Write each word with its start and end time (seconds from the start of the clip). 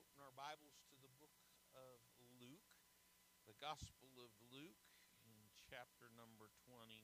open 0.00 0.16
our 0.16 0.32
Bibles 0.32 0.80
to 0.88 0.96
the 1.04 1.12
book 1.20 1.36
of 1.76 2.00
Luke, 2.40 2.72
the 3.44 3.52
Gospel 3.60 4.08
of 4.16 4.32
Luke 4.48 4.80
in 5.28 5.36
chapter 5.68 6.08
number 6.16 6.48
21. 6.64 6.96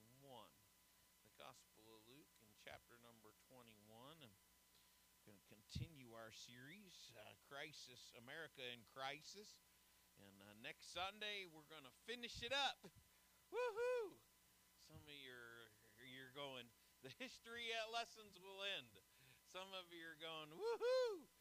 The 1.21 1.37
Gospel 1.37 1.93
of 1.93 2.01
Luke 2.09 2.33
in 2.41 2.49
chapter 2.65 2.97
number 3.05 3.37
21. 3.53 4.25
And 4.25 4.33
going 5.29 5.37
to 5.37 5.45
continue 5.45 6.17
our 6.17 6.33
series, 6.33 7.13
uh, 7.21 7.37
Crisis, 7.45 8.17
America 8.17 8.65
in 8.65 8.81
Crisis. 8.89 9.61
And 10.17 10.41
uh, 10.41 10.57
next 10.65 10.89
Sunday, 10.97 11.45
we're 11.53 11.69
going 11.69 11.85
to 11.85 11.93
finish 12.09 12.41
it 12.41 12.57
up. 12.57 12.81
Woohoo! 13.53 14.17
Some 14.89 15.05
of 15.05 15.13
you 15.13 15.37
are 15.37 15.69
you're 16.01 16.33
going, 16.33 16.65
the 17.05 17.13
history 17.21 17.77
lessons 17.93 18.41
will 18.41 18.65
end. 18.81 18.89
Some 19.53 19.69
of 19.77 19.85
you 19.93 20.01
are 20.01 20.17
going, 20.17 20.49
woohoo! 20.57 21.36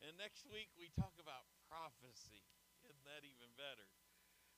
And 0.00 0.16
next 0.16 0.48
week 0.48 0.72
we 0.80 0.88
talk 0.96 1.12
about 1.20 1.44
prophecy. 1.68 2.40
Isn't 2.88 3.04
that 3.04 3.20
even 3.20 3.52
better? 3.52 3.84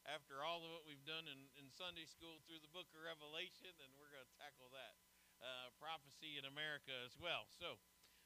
After 0.07 0.43
all 0.43 0.63
of 0.63 0.71
what 0.71 0.87
we've 0.87 1.03
done 1.03 1.27
in, 1.27 1.51
in 1.59 1.67
Sunday 1.71 2.07
school 2.07 2.39
through 2.47 2.63
the 2.63 2.71
book 2.71 2.87
of 2.95 3.03
Revelation, 3.03 3.75
and 3.83 3.91
we're 3.99 4.11
going 4.11 4.23
to 4.23 4.39
tackle 4.39 4.71
that 4.71 4.95
uh, 5.43 5.75
prophecy 5.83 6.39
in 6.39 6.47
America 6.47 6.95
as 7.03 7.19
well. 7.19 7.51
So, 7.51 7.79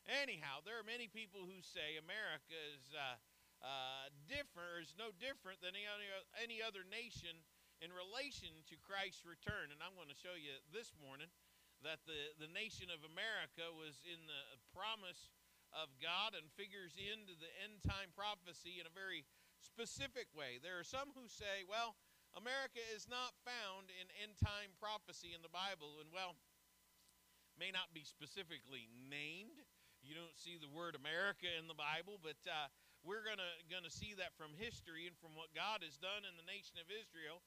anyhow, 0.04 0.60
there 0.60 0.76
are 0.76 0.84
many 0.84 1.08
people 1.08 1.48
who 1.48 1.60
say 1.64 1.96
America 1.96 2.56
is 2.76 2.92
uh, 2.92 3.16
uh, 3.64 4.12
different, 4.28 4.68
or 4.76 4.80
is 4.84 4.92
no 4.96 5.08
different 5.16 5.64
than 5.64 5.72
any 5.72 5.88
other, 5.88 6.24
any 6.36 6.58
other 6.60 6.84
nation 6.84 7.32
in 7.80 7.92
relation 7.96 8.52
to 8.68 8.76
Christ's 8.84 9.24
return. 9.24 9.72
And 9.72 9.80
I'm 9.80 9.96
going 9.96 10.12
to 10.12 10.16
show 10.16 10.36
you 10.36 10.52
this 10.68 10.92
morning 11.00 11.32
that 11.80 12.04
the, 12.04 12.36
the 12.40 12.48
nation 12.52 12.92
of 12.92 13.04
America 13.04 13.68
was 13.72 14.00
in 14.04 14.20
the 14.28 14.60
promise 14.72 15.32
of 15.76 15.92
God 16.00 16.32
and 16.32 16.48
figures 16.56 16.96
into 16.96 17.36
the 17.36 17.52
end 17.60 17.84
time 17.84 18.08
prophecy 18.16 18.80
in 18.80 18.88
a 18.88 18.94
very 18.96 19.28
specific 19.60 20.32
way. 20.32 20.56
There 20.56 20.80
are 20.80 20.86
some 20.86 21.12
who 21.12 21.28
say, 21.28 21.68
well, 21.68 21.96
America 22.32 22.80
is 22.92 23.08
not 23.08 23.36
found 23.44 23.92
in 23.92 24.08
end 24.20 24.40
time 24.40 24.72
prophecy 24.80 25.36
in 25.36 25.44
the 25.44 25.52
Bible, 25.52 26.00
and 26.00 26.08
well, 26.12 26.36
may 27.56 27.72
not 27.72 27.92
be 27.96 28.04
specifically 28.04 28.88
named. 28.92 29.64
You 30.04 30.12
don't 30.12 30.36
see 30.36 30.60
the 30.60 30.68
word 30.68 30.96
America 30.96 31.48
in 31.56 31.68
the 31.68 31.76
Bible, 31.76 32.20
but 32.20 32.40
uh, 32.44 32.68
we're 33.00 33.24
gonna 33.24 33.56
gonna 33.72 33.92
see 33.92 34.12
that 34.20 34.36
from 34.36 34.52
history 34.56 35.08
and 35.08 35.16
from 35.16 35.32
what 35.32 35.56
God 35.56 35.80
has 35.80 35.96
done 35.96 36.28
in 36.28 36.36
the 36.36 36.44
nation 36.44 36.76
of 36.76 36.88
Israel. 36.92 37.40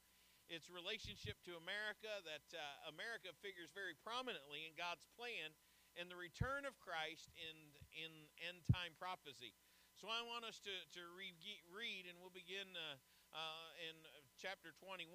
Its 0.50 0.66
relationship 0.66 1.38
to 1.46 1.62
America, 1.62 2.10
that 2.26 2.48
uh, 2.58 2.90
America 2.90 3.30
figures 3.38 3.70
very 3.70 3.94
prominently 4.02 4.66
in 4.66 4.74
God's 4.74 5.06
plan 5.14 5.54
and 5.94 6.10
the 6.10 6.18
return 6.18 6.66
of 6.66 6.74
Christ 6.82 7.30
in 7.38 7.54
in 8.00 8.12
end 8.40 8.64
time 8.72 8.96
prophecy. 8.96 9.52
So 10.00 10.08
I 10.08 10.24
want 10.24 10.48
us 10.48 10.64
to 10.64 10.72
to 10.96 11.02
re- 11.12 11.36
read, 11.68 12.08
and 12.08 12.16
we'll 12.24 12.34
begin 12.34 12.72
uh, 12.72 12.96
uh, 13.36 13.70
in 13.84 13.96
chapter 14.40 14.72
21 14.80 15.12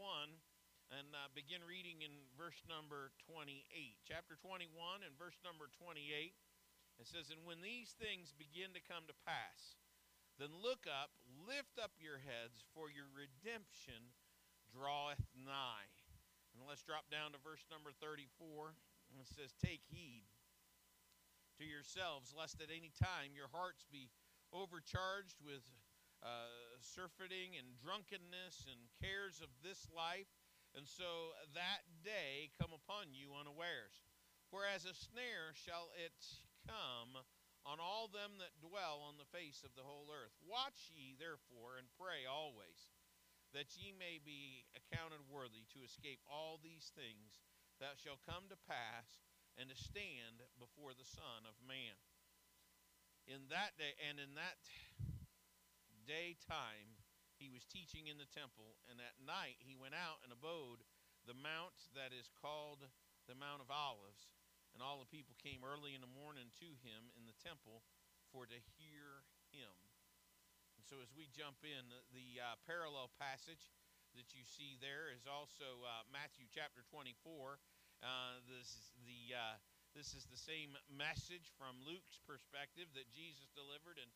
and 0.92 1.08
uh, 1.16 1.32
begin 1.32 1.64
reading 1.64 2.04
in 2.04 2.12
verse 2.36 2.60
number 2.68 3.08
28. 3.24 3.64
Chapter 4.04 4.36
21 4.36 5.00
and 5.00 5.16
verse 5.16 5.40
number 5.40 5.72
28. 5.80 6.36
It 7.00 7.08
says, 7.08 7.32
"And 7.32 7.42
when 7.48 7.64
these 7.64 7.96
things 7.96 8.36
begin 8.36 8.76
to 8.76 8.84
come 8.84 9.08
to 9.08 9.16
pass, 9.24 9.80
then 10.36 10.52
look 10.60 10.84
up, 10.84 11.16
lift 11.24 11.80
up 11.80 11.96
your 11.96 12.20
heads, 12.20 12.60
for 12.76 12.92
your 12.92 13.08
redemption 13.08 14.12
draweth 14.68 15.24
nigh." 15.32 15.88
And 16.54 16.62
let's 16.70 16.86
drop 16.86 17.10
down 17.10 17.34
to 17.34 17.40
verse 17.42 17.66
number 17.66 17.90
34. 17.98 18.78
And 19.10 19.18
it 19.18 19.26
says, 19.26 19.50
Take 19.58 19.82
heed 19.90 20.22
to 21.58 21.64
yourselves, 21.64 22.34
lest 22.34 22.60
at 22.60 22.70
any 22.70 22.90
time 22.94 23.34
your 23.36 23.50
hearts 23.50 23.86
be 23.90 24.10
overcharged 24.50 25.38
with 25.42 25.62
uh, 26.22 26.48
surfeiting 26.80 27.58
and 27.58 27.76
drunkenness 27.78 28.64
and 28.70 28.80
cares 28.96 29.42
of 29.44 29.50
this 29.60 29.86
life, 29.92 30.30
and 30.72 30.88
so 30.88 31.36
that 31.54 31.84
day 32.02 32.50
come 32.56 32.72
upon 32.72 33.12
you 33.14 33.36
unawares. 33.36 34.02
For 34.48 34.64
as 34.64 34.86
a 34.86 34.94
snare 34.94 35.52
shall 35.52 35.90
it 35.98 36.16
come 36.64 37.18
on 37.64 37.80
all 37.80 38.08
them 38.12 38.36
that 38.38 38.60
dwell 38.60 39.00
on 39.04 39.16
the 39.16 39.28
face 39.32 39.64
of 39.64 39.72
the 39.72 39.84
whole 39.84 40.12
earth. 40.12 40.36
Watch 40.44 40.92
ye 40.92 41.16
therefore 41.16 41.80
and 41.80 41.88
pray 41.96 42.28
always, 42.28 42.92
that 43.56 43.72
ye 43.76 43.92
may 43.96 44.20
be 44.20 44.68
accounted 44.76 45.24
worthy 45.32 45.64
to 45.72 45.84
escape 45.84 46.20
all 46.28 46.60
these 46.60 46.92
things 46.92 47.40
that 47.80 47.96
shall 47.96 48.20
come 48.22 48.46
to 48.52 48.66
pass 48.68 49.24
and 49.58 49.70
to 49.70 49.78
stand 49.78 50.42
before 50.58 50.94
the 50.94 51.06
Son 51.06 51.46
of 51.46 51.54
Man. 51.62 51.94
In 53.24 53.48
that 53.48 53.78
day, 53.80 53.96
and 54.04 54.20
in 54.20 54.36
that 54.36 54.60
day 56.04 56.36
time 56.44 57.00
he 57.40 57.48
was 57.48 57.64
teaching 57.64 58.06
in 58.06 58.20
the 58.20 58.28
temple, 58.30 58.76
and 58.90 59.00
at 59.00 59.16
night 59.24 59.58
he 59.64 59.74
went 59.74 59.96
out 59.96 60.20
and 60.22 60.30
abode 60.30 60.84
the 61.24 61.36
mount 61.36 61.74
that 61.96 62.12
is 62.12 62.28
called 62.36 62.84
the 63.26 63.36
Mount 63.36 63.64
of 63.64 63.72
Olives. 63.72 64.28
And 64.76 64.82
all 64.82 64.98
the 64.98 65.08
people 65.08 65.38
came 65.38 65.62
early 65.62 65.94
in 65.94 66.02
the 66.02 66.10
morning 66.10 66.50
to 66.58 66.68
him 66.82 67.14
in 67.14 67.24
the 67.30 67.38
temple 67.40 67.86
for 68.34 68.44
to 68.44 68.58
hear 68.74 69.22
him. 69.54 69.70
And 70.74 70.82
so, 70.82 70.98
as 70.98 71.14
we 71.14 71.30
jump 71.30 71.62
in, 71.62 71.86
the 72.10 72.42
uh, 72.42 72.58
parallel 72.66 73.14
passage 73.16 73.70
that 74.18 74.34
you 74.34 74.42
see 74.42 74.74
there 74.82 75.10
is 75.14 75.30
also 75.30 75.86
uh, 75.86 76.02
Matthew 76.10 76.50
chapter 76.50 76.82
24 76.90 77.62
uh, 78.04 78.36
this 78.44 78.68
is 78.76 78.92
the 79.08 79.32
uh, 79.32 79.56
this 79.96 80.12
is 80.12 80.28
the 80.28 80.36
same 80.36 80.76
message 80.92 81.48
from 81.56 81.80
Luke's 81.86 82.20
perspective 82.28 82.92
that 82.92 83.08
Jesus 83.14 83.48
delivered 83.56 83.96
in 83.96 84.10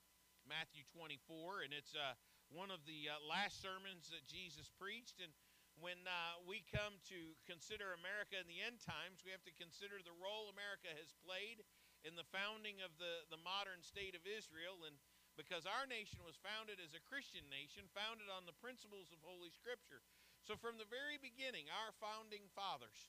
Matthew 0.45 0.85
24, 0.93 1.65
and 1.65 1.73
it's 1.73 1.95
uh, 1.95 2.19
one 2.53 2.69
of 2.69 2.85
the 2.85 3.09
uh, 3.09 3.17
last 3.25 3.65
sermons 3.65 4.11
that 4.13 4.27
Jesus 4.29 4.69
preached. 4.75 5.23
And 5.23 5.33
when 5.79 6.03
uh, 6.05 6.43
we 6.45 6.67
come 6.69 6.99
to 7.09 7.33
consider 7.47 7.95
America 7.95 8.37
in 8.37 8.51
the 8.51 8.59
end 8.59 8.83
times, 8.83 9.23
we 9.23 9.31
have 9.31 9.47
to 9.47 9.55
consider 9.55 10.03
the 10.03 10.17
role 10.19 10.51
America 10.51 10.91
has 10.99 11.15
played 11.23 11.63
in 12.03 12.19
the 12.19 12.27
founding 12.35 12.83
of 12.83 12.91
the, 12.99 13.25
the 13.31 13.41
modern 13.41 13.81
state 13.81 14.19
of 14.19 14.27
Israel. 14.27 14.83
And 14.83 14.99
because 15.39 15.63
our 15.63 15.87
nation 15.87 16.19
was 16.27 16.35
founded 16.43 16.83
as 16.83 16.99
a 16.99 17.07
Christian 17.07 17.47
nation, 17.47 17.87
founded 17.95 18.27
on 18.27 18.43
the 18.51 18.57
principles 18.59 19.15
of 19.15 19.23
Holy 19.23 19.55
Scripture. 19.55 20.03
So 20.43 20.59
from 20.59 20.81
the 20.81 20.91
very 20.91 21.21
beginning, 21.23 21.71
our 21.71 21.95
founding 22.03 22.51
fathers 22.59 23.07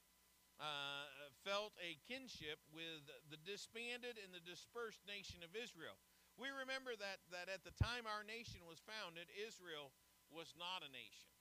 uh, 0.60 1.08
felt 1.48 1.72
a 1.80 1.96
kinship 2.06 2.60
with 2.76 3.08
the 3.32 3.40
disbanded 3.48 4.20
and 4.20 4.36
the 4.36 4.44
dispersed 4.44 5.02
nation 5.08 5.40
of 5.40 5.56
Israel. 5.56 5.96
We 6.36 6.52
remember 6.52 6.96
that, 7.00 7.24
that 7.36 7.52
at 7.52 7.64
the 7.64 7.76
time 7.76 8.08
our 8.08 8.24
nation 8.24 8.64
was 8.68 8.80
founded, 8.84 9.28
Israel 9.36 9.92
was 10.32 10.56
not 10.56 10.84
a 10.84 10.92
nation. 10.92 11.32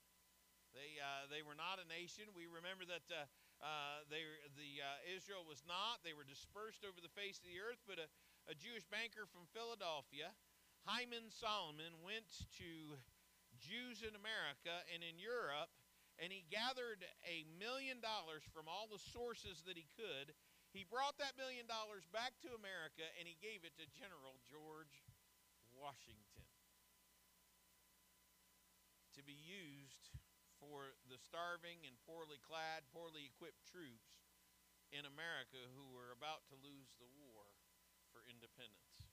They, 0.75 0.99
uh, 0.99 1.31
they 1.31 1.43
were 1.43 1.59
not 1.59 1.81
a 1.83 1.87
nation. 1.87 2.31
We 2.35 2.47
remember 2.47 2.87
that 2.87 3.07
uh, 3.09 3.27
uh, 3.59 4.05
they, 4.07 4.23
the 4.55 4.85
uh, 4.85 5.15
Israel 5.17 5.43
was 5.47 5.65
not. 5.65 6.05
They 6.05 6.15
were 6.15 6.27
dispersed 6.27 6.85
over 6.85 7.01
the 7.01 7.13
face 7.15 7.41
of 7.41 7.49
the 7.49 7.59
earth. 7.59 7.81
But 7.89 7.99
a, 7.99 8.07
a 8.51 8.55
Jewish 8.55 8.85
banker 8.87 9.25
from 9.27 9.49
Philadelphia, 9.51 10.35
Hyman 10.85 11.33
Solomon, 11.33 11.99
went 12.05 12.29
to 12.61 13.01
Jews 13.59 14.05
in 14.05 14.15
America 14.15 14.87
and 14.93 15.03
in 15.03 15.19
Europe 15.19 15.73
and 16.19 16.35
he 16.35 16.43
gathered 16.51 17.07
a 17.23 17.47
million 17.63 18.03
dollars 18.03 18.43
from 18.51 18.67
all 18.67 18.91
the 18.91 18.99
sources 18.99 19.63
that 19.71 19.79
he 19.79 19.87
could. 19.95 20.35
He 20.75 20.83
brought 20.83 21.17
that 21.23 21.39
million 21.39 21.71
dollars 21.71 22.05
back 22.11 22.35
to 22.43 22.59
America 22.59 23.07
and 23.17 23.31
he 23.31 23.39
gave 23.39 23.63
it 23.63 23.79
to 23.79 23.87
General 23.95 24.37
George 24.51 25.07
Washington 25.71 26.45
to 29.15 29.23
be 29.23 29.39
used 29.39 30.11
for 30.59 30.91
the 31.07 31.19
starving 31.23 31.87
and 31.87 31.95
poorly 32.03 32.43
clad, 32.43 32.83
poorly 32.91 33.31
equipped 33.31 33.63
troops 33.71 34.19
in 34.91 35.07
America 35.07 35.59
who 35.79 35.87
were 35.95 36.11
about 36.11 36.43
to 36.51 36.59
lose 36.59 36.91
the 36.99 37.11
war 37.15 37.47
for 38.11 38.27
independence. 38.27 39.07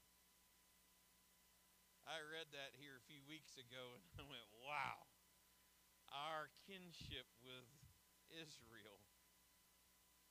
I 2.10 2.22
read 2.22 2.50
that 2.54 2.78
here 2.78 2.98
a 2.98 3.10
few 3.10 3.22
weeks 3.30 3.58
ago 3.62 3.94
and 3.94 4.02
I 4.22 4.26
went, 4.26 4.50
wow 4.66 5.15
our 6.16 6.48
kinship 6.64 7.28
with 7.44 7.68
Israel 8.32 9.04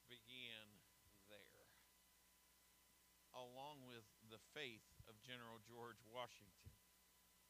began 0.09 0.67
there, 1.29 1.69
along 3.37 3.85
with 3.85 4.09
the 4.33 4.41
faith 4.57 4.85
of 5.05 5.21
General 5.21 5.61
George 5.69 6.01
Washington. 6.09 6.73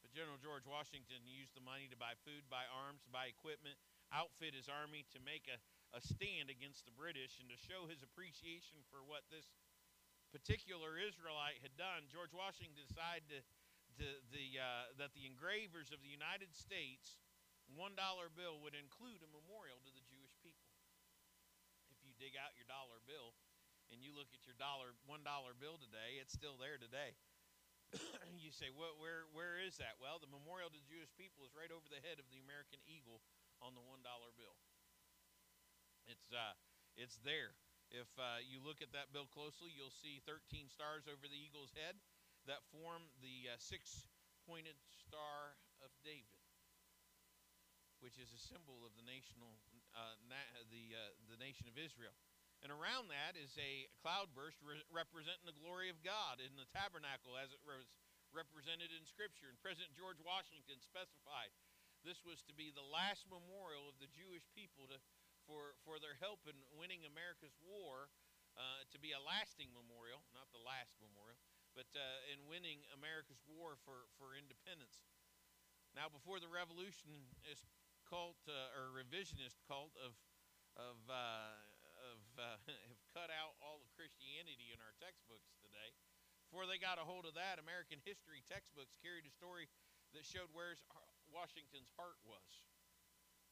But 0.02 0.12
General 0.12 0.36
George 0.36 0.66
Washington 0.68 1.24
used 1.24 1.56
the 1.56 1.64
money 1.64 1.88
to 1.88 1.96
buy 1.96 2.12
food, 2.26 2.44
buy 2.50 2.66
arms, 2.68 3.06
buy 3.08 3.30
equipment, 3.30 3.78
outfit 4.12 4.52
his 4.52 4.68
army 4.68 5.08
to 5.16 5.18
make 5.22 5.48
a, 5.48 5.56
a 5.96 6.00
stand 6.04 6.52
against 6.52 6.84
the 6.84 6.92
British 6.92 7.40
and 7.40 7.48
to 7.48 7.56
show 7.56 7.88
his 7.88 8.04
appreciation 8.04 8.84
for 8.92 9.00
what 9.06 9.24
this 9.32 9.48
particular 10.28 10.98
Israelite 10.98 11.62
had 11.64 11.72
done. 11.78 12.10
George 12.10 12.34
Washington 12.36 12.74
decided 12.74 13.30
to, 13.30 13.38
to 14.02 14.06
the, 14.34 14.60
uh, 14.60 14.92
that 14.98 15.14
the 15.14 15.24
engravers 15.24 15.94
of 15.94 16.02
the 16.04 16.10
United 16.10 16.52
States 16.52 17.16
one 17.72 17.96
dollar 17.96 18.28
bill 18.28 18.60
would 18.60 18.76
include 18.76 19.24
a 19.24 19.30
memorial 19.30 19.80
to 19.80 19.92
the 19.92 20.04
Jewish 20.04 20.36
people. 20.44 20.68
If 21.88 22.04
you 22.04 22.12
dig 22.20 22.36
out 22.36 22.56
your 22.58 22.68
dollar 22.68 23.00
bill 23.08 23.32
and 23.88 24.04
you 24.04 24.12
look 24.12 24.32
at 24.36 24.44
your 24.44 24.56
dollar 24.60 24.92
one 25.08 25.24
dollar 25.24 25.56
bill 25.56 25.80
today, 25.80 26.20
it's 26.20 26.36
still 26.36 26.60
there 26.60 26.76
today. 26.76 27.16
you, 28.42 28.50
say, 28.50 28.72
what, 28.74 28.98
where, 28.98 29.28
where 29.30 29.60
is 29.60 29.78
that? 29.78 30.00
Well, 30.02 30.18
the 30.18 30.30
memorial 30.30 30.70
to 30.72 30.78
the 30.78 30.88
Jewish 30.90 31.12
people 31.14 31.46
is 31.46 31.54
right 31.54 31.70
over 31.70 31.86
the 31.86 32.02
head 32.02 32.18
of 32.18 32.26
the 32.32 32.42
American 32.42 32.82
eagle 32.90 33.22
on 33.62 33.76
the 33.78 33.84
$1 33.84 34.02
bill. 34.34 34.56
It's, 36.10 36.28
uh, 36.34 36.58
it's 36.98 37.22
there. 37.22 37.54
If 37.94 38.10
uh, 38.18 38.42
you 38.42 38.58
look 38.58 38.82
at 38.82 38.90
that 38.96 39.14
bill 39.14 39.30
closely, 39.30 39.70
you'll 39.70 39.94
see 39.94 40.18
13 40.26 40.66
stars 40.66 41.06
over 41.06 41.30
the 41.30 41.38
eagle's 41.38 41.70
head 41.78 41.94
that 42.50 42.66
form 42.74 43.06
the 43.22 43.54
uh, 43.54 43.56
six 43.62 44.10
pointed 44.44 44.76
star 44.90 45.56
of 45.80 45.94
David, 46.02 46.33
which 48.04 48.20
is 48.20 48.28
a 48.36 48.40
symbol 48.52 48.84
of 48.84 48.92
the 49.00 49.06
national, 49.08 49.56
uh, 49.96 50.20
na- 50.28 50.60
the, 50.68 50.92
uh, 50.92 51.16
the 51.32 51.40
nation 51.40 51.64
of 51.72 51.80
Israel. 51.80 52.12
And 52.60 52.68
around 52.68 53.08
that 53.08 53.32
is 53.32 53.56
a 53.56 53.88
cloudburst 54.04 54.60
re- 54.60 54.84
representing 54.92 55.48
the 55.48 55.56
glory 55.56 55.88
of 55.88 56.04
God 56.04 56.44
in 56.44 56.52
the 56.60 56.68
tabernacle 56.68 57.32
as 57.40 57.48
it 57.48 57.64
was 57.64 57.88
represented 58.36 58.92
in 58.92 59.08
Scripture. 59.08 59.48
And 59.48 59.56
President 59.64 59.96
George 59.96 60.20
Washington 60.20 60.76
specified 60.84 61.48
this 62.04 62.20
was 62.20 62.44
to 62.44 62.52
be 62.52 62.68
the 62.68 62.84
last 62.84 63.24
memorial 63.32 63.88
of 63.88 63.96
the 63.96 64.12
Jewish 64.12 64.44
people 64.52 64.84
to, 64.92 65.00
for, 65.48 65.72
for 65.88 65.96
their 65.96 66.20
help 66.20 66.44
in 66.44 66.56
winning 66.76 67.08
America's 67.08 67.56
war, 67.64 68.12
uh, 68.60 68.84
to 68.92 69.00
be 69.00 69.16
a 69.16 69.24
lasting 69.24 69.72
memorial, 69.72 70.20
not 70.36 70.52
the 70.52 70.60
last 70.60 70.92
memorial, 71.00 71.40
but 71.72 71.88
uh, 71.96 72.04
in 72.28 72.44
winning 72.44 72.84
America's 72.92 73.40
war 73.48 73.80
for, 73.88 74.04
for 74.20 74.36
independence. 74.36 75.00
Now, 75.96 76.12
before 76.12 76.44
the 76.44 76.52
revolutionist 76.52 77.72
cult 78.14 78.38
uh, 78.46 78.78
or 78.78 78.94
revisionist 78.94 79.58
cult 79.66 79.90
of, 79.98 80.14
of 80.78 81.02
uh, 81.10 81.50
of 82.14 82.22
uh, 82.38 82.62
have 82.94 83.02
cut 83.10 83.26
out 83.34 83.58
all 83.58 83.82
the 83.82 83.90
Christianity 83.98 84.70
in 84.70 84.78
our 84.78 84.94
textbooks 85.02 85.50
today. 85.58 85.90
Before 86.46 86.70
they 86.70 86.78
got 86.78 87.02
a 87.02 87.04
hold 87.04 87.26
of 87.26 87.34
that, 87.34 87.58
American 87.58 87.98
history 88.06 88.46
textbooks 88.46 88.94
carried 89.02 89.26
a 89.26 89.34
story 89.34 89.66
that 90.14 90.22
showed 90.22 90.46
where 90.54 90.78
Washington's 91.26 91.90
heart 91.98 92.22
was. 92.22 92.70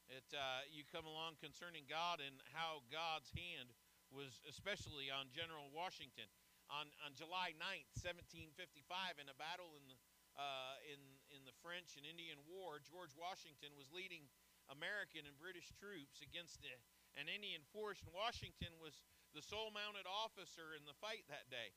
It 0.06 0.30
uh, 0.30 0.62
you 0.70 0.86
come 0.86 1.10
along 1.10 1.42
concerning 1.42 1.82
God 1.90 2.22
and 2.22 2.38
how 2.54 2.86
God's 2.86 3.34
hand 3.34 3.74
was 4.14 4.38
especially 4.46 5.10
on 5.10 5.34
General 5.34 5.74
Washington 5.74 6.30
on, 6.70 6.86
on 7.02 7.18
July 7.18 7.58
9th, 7.58 7.90
1755, 7.98 9.18
in 9.18 9.26
a 9.26 9.34
battle 9.34 9.74
in 9.74 9.90
the 9.90 9.98
uh, 10.32 10.80
in 10.88 11.00
in 11.32 11.44
the 11.44 11.52
French 11.60 12.00
and 12.00 12.08
Indian 12.08 12.40
War. 12.48 12.80
George 12.80 13.12
Washington 13.16 13.76
was 13.76 13.88
leading 13.92 14.24
American 14.72 15.28
and 15.28 15.36
British 15.36 15.68
troops 15.76 16.24
against 16.24 16.64
the 16.64 16.72
an 17.20 17.28
Indian 17.28 17.60
force, 17.76 18.00
and 18.00 18.12
Washington 18.16 18.72
was 18.80 19.04
the 19.36 19.44
sole 19.44 19.68
mounted 19.68 20.08
officer 20.08 20.72
in 20.72 20.84
the 20.88 20.96
fight 20.96 21.28
that 21.28 21.52
day. 21.52 21.76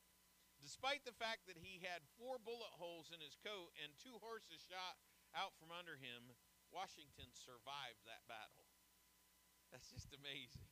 Despite 0.64 1.04
the 1.04 1.16
fact 1.16 1.44
that 1.44 1.60
he 1.60 1.84
had 1.84 2.00
four 2.16 2.40
bullet 2.40 2.72
holes 2.80 3.12
in 3.12 3.20
his 3.20 3.36
coat 3.44 3.76
and 3.76 3.92
two 4.00 4.16
horses 4.24 4.64
shot 4.64 4.96
out 5.36 5.52
from 5.60 5.68
under 5.68 6.00
him, 6.00 6.32
Washington 6.72 7.28
survived 7.36 8.00
that 8.08 8.24
battle. 8.24 8.64
That's 9.68 9.92
just 9.92 10.16
amazing. 10.16 10.64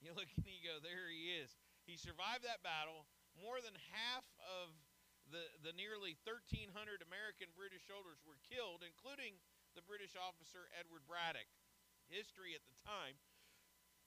You 0.00 0.16
look 0.16 0.30
and 0.40 0.48
you 0.48 0.64
go, 0.64 0.80
there 0.80 1.12
he 1.12 1.36
is. 1.36 1.52
He 1.84 2.00
survived 2.00 2.48
that 2.48 2.64
battle. 2.64 3.04
More 3.36 3.60
than 3.60 3.76
half 3.92 4.24
of 4.40 4.72
the, 5.28 5.44
the 5.60 5.76
nearly 5.76 6.16
1,300 6.24 6.72
American 7.04 7.52
British 7.52 7.84
soldiers 7.84 8.24
were 8.24 8.40
killed, 8.48 8.80
including 8.80 9.36
the 9.78 9.86
British 9.86 10.18
officer 10.18 10.66
Edward 10.74 11.06
Braddock. 11.06 11.46
History 12.10 12.58
at 12.58 12.66
the 12.66 12.74
time 12.82 13.14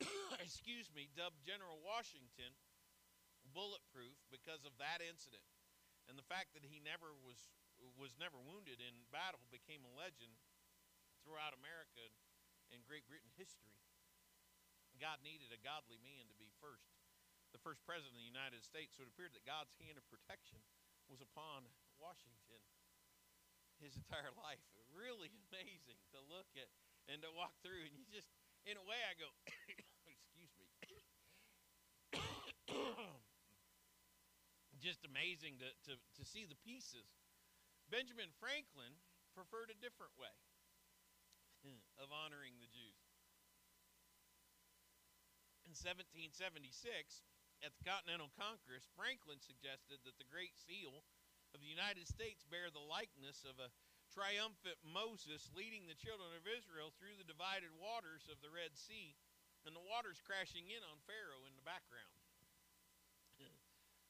excuse 0.44 0.92
me, 0.92 1.08
dubbed 1.16 1.40
General 1.48 1.80
Washington 1.80 2.52
bulletproof 3.56 4.20
because 4.28 4.68
of 4.68 4.76
that 4.84 5.00
incident. 5.00 5.48
And 6.12 6.20
the 6.20 6.28
fact 6.28 6.52
that 6.60 6.68
he 6.68 6.84
never 6.84 7.16
was 7.24 7.40
was 7.96 8.20
never 8.20 8.38
wounded 8.38 8.84
in 8.84 8.94
battle 9.16 9.42
became 9.48 9.88
a 9.88 9.94
legend 9.96 10.36
throughout 11.24 11.56
America 11.56 12.04
and 12.70 12.84
Great 12.84 13.08
Britain 13.08 13.32
history. 13.40 13.80
God 15.00 15.24
needed 15.26 15.50
a 15.50 15.58
godly 15.66 15.98
man 15.98 16.30
to 16.30 16.38
be 16.38 16.54
first, 16.62 16.94
the 17.56 17.64
first 17.64 17.82
president 17.88 18.14
of 18.14 18.22
the 18.22 18.28
United 18.28 18.62
States. 18.62 18.94
So 18.94 19.02
it 19.02 19.10
appeared 19.10 19.34
that 19.34 19.50
God's 19.50 19.74
hand 19.82 19.98
of 19.98 20.06
protection 20.14 20.62
was 21.10 21.26
upon 21.26 21.66
Washington 21.98 22.62
his 23.82 23.98
entire 23.98 24.32
life. 24.38 24.62
Really 24.94 25.34
amazing 25.50 26.00
to 26.14 26.20
look 26.30 26.48
at 26.56 26.70
and 27.10 27.22
to 27.26 27.30
walk 27.34 27.58
through. 27.66 27.82
And 27.90 27.94
you 27.98 28.06
just, 28.14 28.30
in 28.64 28.78
a 28.78 28.86
way, 28.86 29.02
I 29.10 29.14
go, 29.18 29.28
excuse 30.14 30.54
me. 30.56 30.70
just 34.82 35.06
amazing 35.06 35.62
to, 35.62 35.70
to, 35.90 35.94
to 35.98 36.24
see 36.26 36.46
the 36.46 36.58
pieces. 36.62 37.10
Benjamin 37.90 38.30
Franklin 38.42 38.94
preferred 39.34 39.70
a 39.70 39.78
different 39.78 40.14
way 40.18 40.34
of 42.02 42.10
honoring 42.10 42.58
the 42.58 42.70
Jews. 42.74 43.06
In 45.70 45.78
1776, 45.78 46.74
at 47.62 47.72
the 47.78 47.86
Continental 47.86 48.34
Congress, 48.34 48.90
Franklin 48.98 49.38
suggested 49.38 50.02
that 50.02 50.18
the 50.18 50.26
Great 50.28 50.58
Seal 50.58 51.06
of 51.54 51.62
the 51.62 51.70
United 51.70 52.08
States 52.08 52.48
bear 52.48 52.72
the 52.72 52.84
likeness 52.84 53.44
of 53.44 53.60
a 53.60 53.72
triumphant 54.12 54.76
Moses 54.84 55.48
leading 55.56 55.88
the 55.88 55.96
children 55.96 56.32
of 56.36 56.44
Israel 56.44 56.92
through 57.00 57.16
the 57.16 57.28
divided 57.28 57.72
waters 57.80 58.28
of 58.28 58.44
the 58.44 58.52
Red 58.52 58.76
Sea, 58.76 59.16
and 59.64 59.72
the 59.72 59.88
waters 59.88 60.20
crashing 60.20 60.68
in 60.68 60.84
on 60.84 61.00
Pharaoh 61.08 61.48
in 61.48 61.56
the 61.56 61.64
background. 61.64 62.12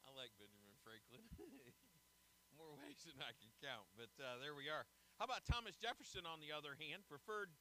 I 0.08 0.10
like 0.18 0.34
Benjamin 0.42 0.74
Franklin. 0.82 1.22
More 2.58 2.74
ways 2.78 3.02
than 3.06 3.18
I 3.22 3.34
can 3.38 3.50
count, 3.62 3.90
but 3.98 4.14
uh, 4.22 4.42
there 4.42 4.54
we 4.54 4.70
are. 4.70 4.86
How 5.18 5.26
about 5.26 5.46
Thomas 5.46 5.78
Jefferson, 5.78 6.26
on 6.26 6.42
the 6.42 6.54
other 6.54 6.78
hand, 6.78 7.06
preferred 7.10 7.54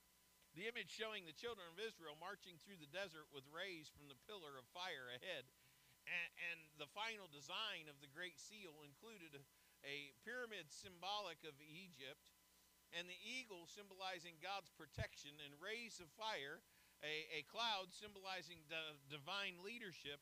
the 0.57 0.67
image 0.67 0.91
showing 0.91 1.25
the 1.25 1.37
children 1.37 1.69
of 1.71 1.79
Israel 1.79 2.19
marching 2.19 2.59
through 2.59 2.81
the 2.83 2.91
desert 2.91 3.31
with 3.31 3.47
rays 3.55 3.87
from 3.87 4.11
the 4.11 4.19
pillar 4.27 4.59
of 4.59 4.67
fire 4.75 5.13
ahead. 5.15 5.47
And, 6.09 6.31
and 6.51 6.59
the 6.81 6.91
final 6.91 7.31
design 7.31 7.87
of 7.87 8.01
the 8.03 8.11
Great 8.11 8.41
Seal 8.41 8.83
included 8.83 9.37
a, 9.87 10.13
pyramid 10.25 10.69
symbolic 10.69 11.41
of 11.45 11.57
Egypt, 11.61 12.33
and 12.93 13.07
the 13.07 13.21
eagle 13.23 13.71
symbolizing 13.71 14.39
God's 14.43 14.71
protection, 14.75 15.37
and 15.41 15.55
rays 15.63 16.03
of 16.03 16.11
fire, 16.19 16.61
a, 17.01 17.41
a 17.41 17.49
cloud 17.49 17.95
symbolizing 17.95 18.61
the 18.69 18.99
divine 19.09 19.63
leadership, 19.63 20.21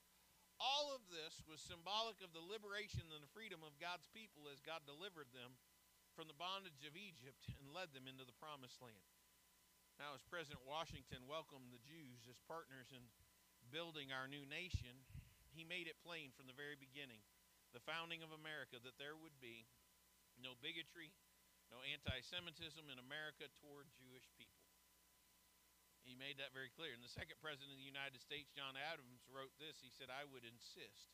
all 0.59 0.91
of 0.91 1.07
this 1.07 1.39
was 1.47 1.63
symbolic 1.63 2.19
of 2.19 2.35
the 2.35 2.43
liberation 2.43 3.07
and 3.15 3.23
the 3.23 3.31
freedom 3.31 3.63
of 3.63 3.79
God's 3.79 4.11
people 4.11 4.51
as 4.51 4.59
God 4.59 4.83
delivered 4.87 5.31
them 5.31 5.55
from 6.19 6.27
the 6.27 6.35
bondage 6.35 6.83
of 6.83 6.99
Egypt 6.99 7.47
and 7.63 7.71
led 7.71 7.95
them 7.95 8.11
into 8.11 8.27
the 8.27 8.35
promised 8.43 8.83
land. 8.83 9.07
Now, 10.03 10.19
as 10.19 10.27
President 10.27 10.63
Washington 10.67 11.27
welcomed 11.31 11.71
the 11.71 11.83
Jews 11.83 12.27
as 12.27 12.43
partners 12.47 12.91
in 12.91 13.03
building 13.71 14.11
our 14.11 14.27
new 14.27 14.43
nation, 14.47 14.99
he 15.55 15.63
made 15.63 15.87
it 15.87 16.03
plain 16.03 16.35
from 16.35 16.51
the 16.51 16.59
very 16.59 16.79
beginning, 16.79 17.23
the 17.77 17.85
founding 17.85 18.25
of 18.25 18.33
America, 18.33 18.81
that 18.81 18.97
there 18.97 19.17
would 19.17 19.37
be 19.39 19.69
no 20.41 20.57
bigotry, 20.59 21.13
no 21.69 21.81
anti 21.85 22.19
Semitism 22.25 22.85
in 22.89 22.99
America 23.01 23.51
toward 23.61 23.91
Jewish 23.99 24.25
people. 24.39 24.65
He 26.09 26.17
made 26.17 26.41
that 26.41 26.57
very 26.57 26.73
clear. 26.73 26.97
And 26.97 27.05
the 27.05 27.13
second 27.13 27.37
president 27.37 27.77
of 27.77 27.81
the 27.81 27.85
United 27.85 28.25
States, 28.25 28.49
John 28.57 28.81
Adams, 28.81 29.29
wrote 29.29 29.53
this. 29.61 29.77
He 29.85 29.93
said, 29.93 30.09
I 30.09 30.25
would 30.25 30.41
insist 30.41 31.13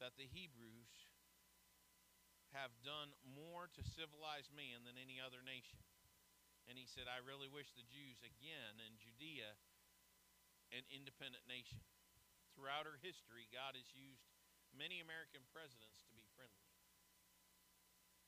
that 0.00 0.16
the 0.16 0.24
Hebrews 0.24 0.88
have 2.56 2.72
done 2.80 3.12
more 3.36 3.68
to 3.76 3.82
civilize 3.84 4.48
man 4.48 4.88
than 4.88 4.96
any 4.96 5.20
other 5.20 5.44
nation. 5.44 5.78
And 6.66 6.80
he 6.80 6.88
said, 6.88 7.04
I 7.04 7.20
really 7.20 7.52
wish 7.52 7.68
the 7.76 7.84
Jews, 7.84 8.24
again, 8.24 8.80
in 8.80 8.96
Judea, 8.96 9.58
an 10.72 10.88
independent 10.88 11.44
nation. 11.44 11.84
Throughout 12.56 12.88
our 12.88 12.98
history, 13.04 13.44
God 13.52 13.76
has 13.76 13.86
used 13.92 14.29
many 14.74 15.02
American 15.02 15.42
presidents 15.50 16.02
to 16.06 16.12
be 16.14 16.26
friendly 16.34 16.70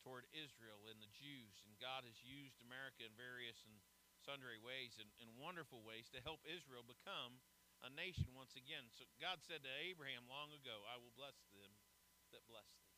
toward 0.02 0.26
Israel 0.34 0.82
and 0.90 0.98
the 0.98 1.10
Jews, 1.14 1.62
and 1.62 1.78
God 1.78 2.02
has 2.02 2.18
used 2.26 2.58
America 2.58 3.06
in 3.06 3.14
various 3.14 3.62
and 3.62 3.78
sundry 4.22 4.58
ways 4.58 4.98
and, 4.98 5.10
and 5.22 5.30
wonderful 5.38 5.82
ways 5.82 6.10
to 6.10 6.22
help 6.22 6.42
Israel 6.46 6.82
become 6.86 7.38
a 7.82 7.90
nation 7.90 8.30
once 8.34 8.54
again. 8.54 8.86
So 8.94 9.06
God 9.18 9.42
said 9.42 9.66
to 9.66 9.72
Abraham 9.82 10.26
long 10.30 10.54
ago, 10.54 10.86
I 10.86 10.98
will 10.98 11.14
bless 11.18 11.38
them 11.50 11.70
that 12.30 12.46
bless 12.46 12.70
thee. 12.78 12.94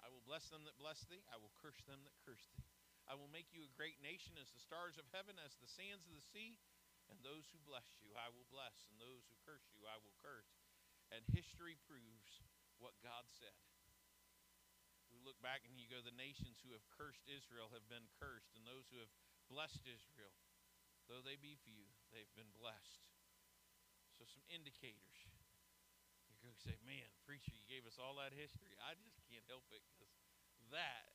I 0.00 0.08
will 0.08 0.22
bless 0.22 0.46
them 0.50 0.62
that 0.66 0.78
bless 0.78 1.02
thee. 1.06 1.22
I 1.30 1.38
will 1.38 1.54
curse 1.58 1.82
them 1.86 2.02
that 2.06 2.16
curse 2.22 2.46
thee. 2.54 2.66
I 3.10 3.18
will 3.18 3.30
make 3.30 3.50
you 3.50 3.66
a 3.66 3.76
great 3.78 3.98
nation 3.98 4.38
as 4.38 4.54
the 4.54 4.62
stars 4.62 4.94
of 4.94 5.10
heaven, 5.10 5.34
as 5.42 5.58
the 5.58 5.66
sands 5.66 6.06
of 6.06 6.14
the 6.14 6.22
sea. 6.22 6.62
And 7.10 7.18
those 7.26 7.50
who 7.50 7.58
bless 7.66 7.98
you, 7.98 8.14
I 8.14 8.30
will 8.30 8.46
bless. 8.54 8.86
And 8.86 8.94
those 9.02 9.26
who 9.26 9.34
curse 9.42 9.66
you, 9.74 9.82
I 9.82 9.98
will 9.98 10.14
curse. 10.22 10.59
And 11.10 11.26
history 11.34 11.74
proves 11.86 12.42
what 12.78 12.94
God 13.02 13.26
said. 13.28 13.58
We 15.10 15.18
look 15.26 15.38
back 15.42 15.66
and 15.66 15.74
you 15.74 15.90
go, 15.90 15.98
the 16.00 16.14
nations 16.14 16.62
who 16.62 16.70
have 16.70 16.86
cursed 16.94 17.26
Israel 17.26 17.68
have 17.74 17.84
been 17.90 18.06
cursed, 18.22 18.54
and 18.54 18.62
those 18.62 18.86
who 18.94 19.02
have 19.02 19.10
blessed 19.50 19.82
Israel. 19.82 20.32
Though 21.10 21.20
they 21.26 21.34
be 21.34 21.58
few, 21.58 21.90
they've 22.14 22.30
been 22.38 22.54
blessed. 22.54 23.02
So, 24.14 24.22
some 24.30 24.46
indicators. 24.46 25.26
Going 26.40 26.56
to 26.56 26.64
say, 26.64 26.80
man, 26.88 27.04
preacher, 27.28 27.52
you 27.52 27.68
gave 27.68 27.84
us 27.84 28.00
all 28.00 28.16
that 28.16 28.32
history. 28.32 28.72
I 28.80 28.96
just 28.96 29.20
can't 29.28 29.44
help 29.44 29.68
it 29.76 29.84
because 29.92 30.08
that 30.72 31.12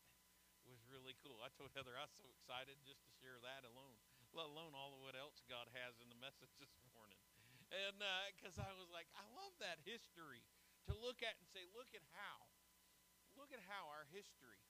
was 0.69 0.77
really 0.85 1.17
cool. 1.25 1.41
I 1.41 1.49
told 1.57 1.73
Heather 1.73 1.97
I 1.97 2.05
was 2.05 2.13
so 2.13 2.29
excited 2.29 2.77
just 2.85 3.01
to 3.01 3.11
share 3.25 3.41
that 3.41 3.65
alone, 3.65 3.97
let 4.37 4.45
alone 4.45 4.77
all 4.77 4.93
of 4.93 5.01
what 5.01 5.17
else 5.17 5.41
God 5.49 5.65
has 5.73 5.97
in 5.97 6.13
the 6.13 6.19
message 6.21 6.53
this 6.61 6.77
morning. 6.93 7.24
And 7.73 7.97
because 8.37 8.57
uh, 8.61 8.67
I 8.67 8.73
was 8.77 8.89
like, 8.93 9.09
I 9.17 9.25
love 9.33 9.53
that 9.61 9.81
history 9.81 10.45
to 10.85 10.93
look 10.93 11.25
at 11.25 11.33
and 11.41 11.47
say, 11.49 11.65
look 11.73 11.89
at 11.97 12.05
how, 12.13 12.45
look 13.33 13.49
at 13.49 13.61
how 13.65 13.89
our 13.89 14.05
history, 14.13 14.61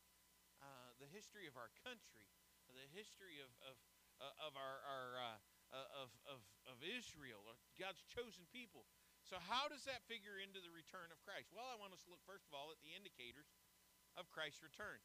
uh, 0.64 0.96
the 1.00 1.10
history 1.12 1.46
of 1.46 1.60
our 1.60 1.72
country, 1.84 2.32
the 2.72 2.88
history 2.92 3.40
of 3.40 3.52
of 3.64 3.76
uh, 4.20 4.48
of 4.48 4.56
our, 4.56 4.80
our 4.88 5.10
uh, 5.20 5.40
uh, 5.76 6.04
of, 6.08 6.10
of 6.28 6.42
of 6.68 6.78
Israel, 6.84 7.44
God's 7.76 8.04
chosen 8.08 8.48
people. 8.52 8.88
So 9.26 9.42
how 9.42 9.66
does 9.68 9.84
that 9.90 10.06
figure 10.06 10.38
into 10.38 10.62
the 10.62 10.70
return 10.70 11.10
of 11.10 11.18
Christ? 11.26 11.50
Well, 11.50 11.66
I 11.66 11.76
want 11.82 11.98
us 11.98 12.06
to 12.06 12.14
look 12.14 12.22
first 12.30 12.46
of 12.46 12.54
all 12.54 12.70
at 12.70 12.78
the 12.86 12.94
indicators 12.94 13.50
of 14.14 14.30
Christ's 14.30 14.62
return. 14.62 15.02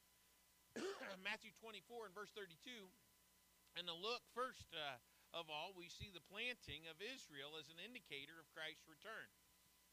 Matthew 1.26 1.50
24 1.56 2.12
and 2.12 2.14
verse 2.14 2.30
32. 2.36 2.52
And 3.80 3.88
to 3.88 3.96
look 3.96 4.20
first 4.36 4.68
uh, 4.76 5.00
of 5.30 5.46
all, 5.46 5.72
we 5.74 5.86
see 5.86 6.10
the 6.10 6.28
planting 6.30 6.90
of 6.90 6.98
Israel 6.98 7.54
as 7.58 7.70
an 7.70 7.78
indicator 7.78 8.34
of 8.38 8.50
Christ's 8.50 8.90
return. 8.90 9.30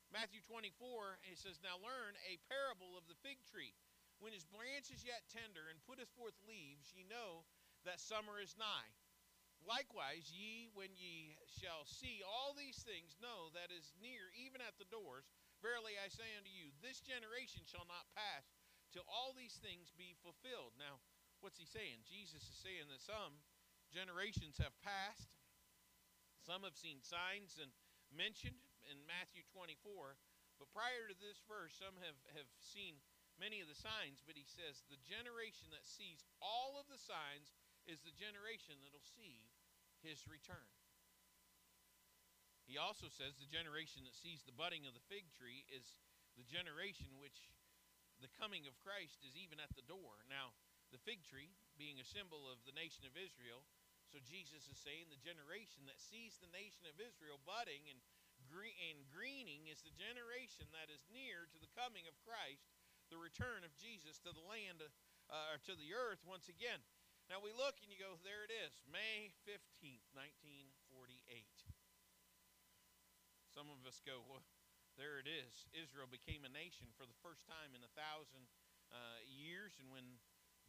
Matthew 0.10 0.40
24, 0.48 1.20
it 1.28 1.38
says, 1.38 1.60
Now 1.60 1.78
learn 1.84 2.16
a 2.26 2.42
parable 2.48 2.96
of 2.96 3.06
the 3.06 3.20
fig 3.22 3.44
tree. 3.46 3.76
When 4.18 4.34
his 4.34 4.48
branch 4.50 4.90
is 4.90 5.06
yet 5.06 5.30
tender 5.30 5.70
and 5.70 5.84
putteth 5.86 6.10
forth 6.18 6.38
leaves, 6.48 6.90
ye 6.96 7.06
know 7.06 7.46
that 7.86 8.02
summer 8.02 8.42
is 8.42 8.58
nigh. 8.58 8.92
Likewise, 9.62 10.30
ye, 10.32 10.70
when 10.74 10.94
ye 10.96 11.36
shall 11.60 11.86
see 11.86 12.24
all 12.24 12.56
these 12.56 12.82
things, 12.82 13.20
know 13.20 13.52
that 13.52 13.74
is 13.74 13.94
near, 14.00 14.32
even 14.38 14.64
at 14.64 14.78
the 14.80 14.90
doors. 14.90 15.28
Verily 15.60 15.98
I 15.98 16.08
say 16.08 16.30
unto 16.38 16.50
you, 16.50 16.70
this 16.82 17.02
generation 17.02 17.66
shall 17.66 17.86
not 17.90 18.10
pass 18.14 18.46
till 18.94 19.06
all 19.10 19.34
these 19.34 19.58
things 19.60 19.92
be 19.98 20.16
fulfilled. 20.22 20.78
Now, 20.78 21.02
what's 21.42 21.58
he 21.58 21.68
saying? 21.68 22.06
Jesus 22.08 22.46
is 22.46 22.58
saying 22.62 22.88
that 22.90 23.04
some 23.04 23.42
generations 23.98 24.62
have 24.62 24.78
passed, 24.86 25.34
some 26.46 26.62
have 26.62 26.78
seen 26.78 27.02
signs 27.02 27.58
and 27.58 27.74
mentioned 28.14 28.62
in 28.86 29.02
Matthew 29.10 29.42
24, 29.50 30.14
but 30.62 30.70
prior 30.70 31.10
to 31.10 31.18
this 31.18 31.42
verse, 31.50 31.74
some 31.74 31.98
have, 32.06 32.18
have 32.38 32.46
seen 32.62 33.02
many 33.42 33.58
of 33.58 33.66
the 33.66 33.78
signs, 33.78 34.22
but 34.22 34.38
he 34.38 34.46
says 34.46 34.86
the 34.86 35.02
generation 35.02 35.74
that 35.74 35.90
sees 35.90 36.22
all 36.38 36.78
of 36.78 36.86
the 36.86 37.02
signs 37.02 37.58
is 37.90 38.06
the 38.06 38.14
generation 38.14 38.78
that'll 38.86 39.02
see 39.02 39.50
his 40.06 40.30
return. 40.30 40.70
He 42.70 42.78
also 42.78 43.10
says 43.10 43.34
the 43.34 43.50
generation 43.50 44.06
that 44.06 44.14
sees 44.14 44.46
the 44.46 44.54
budding 44.54 44.86
of 44.86 44.94
the 44.94 45.08
fig 45.10 45.26
tree 45.34 45.66
is 45.74 45.98
the 46.38 46.46
generation 46.46 47.18
which 47.18 47.50
the 48.22 48.30
coming 48.38 48.70
of 48.70 48.78
Christ 48.78 49.26
is 49.26 49.34
even 49.34 49.58
at 49.58 49.74
the 49.74 49.86
door. 49.90 50.22
Now, 50.30 50.54
the 50.92 51.02
fig 51.02 51.24
tree 51.24 51.56
being 51.80 52.00
a 52.00 52.08
symbol 52.08 52.48
of 52.48 52.60
the 52.64 52.76
nation 52.76 53.08
of 53.08 53.16
Israel, 53.16 53.64
so 54.08 54.24
Jesus 54.24 54.68
is 54.72 54.80
saying 54.80 55.12
the 55.12 55.20
generation 55.20 55.84
that 55.88 56.00
sees 56.00 56.40
the 56.40 56.52
nation 56.56 56.88
of 56.88 56.96
Israel 56.96 57.40
budding 57.44 57.84
and, 57.92 58.00
and 58.48 59.00
greening 59.12 59.68
is 59.68 59.84
the 59.84 59.96
generation 59.96 60.68
that 60.72 60.88
is 60.88 61.04
near 61.12 61.52
to 61.52 61.60
the 61.60 61.72
coming 61.76 62.08
of 62.08 62.16
Christ, 62.24 62.72
the 63.12 63.20
return 63.20 63.68
of 63.68 63.76
Jesus 63.76 64.24
to 64.24 64.32
the 64.32 64.48
land, 64.48 64.80
uh, 64.80 65.52
or 65.52 65.60
to 65.68 65.76
the 65.76 65.92
earth 65.92 66.24
once 66.24 66.48
again. 66.48 66.80
Now 67.28 67.44
we 67.44 67.52
look 67.52 67.76
and 67.84 67.92
you 67.92 68.00
go, 68.00 68.16
there 68.24 68.48
it 68.48 68.54
is, 68.56 68.72
May 68.88 69.36
15th, 69.44 70.08
1948. 70.16 71.44
Some 73.52 73.68
of 73.68 73.84
us 73.84 74.00
go, 74.08 74.24
well, 74.24 74.40
there 74.96 75.20
it 75.20 75.28
is. 75.28 75.68
Israel 75.76 76.08
became 76.08 76.48
a 76.48 76.52
nation 76.52 76.88
for 76.96 77.04
the 77.04 77.20
first 77.20 77.44
time 77.44 77.76
in 77.76 77.84
a 77.84 77.92
thousand 77.94 78.48
uh, 78.90 79.20
years. 79.28 79.76
And 79.78 79.92
when 79.92 80.18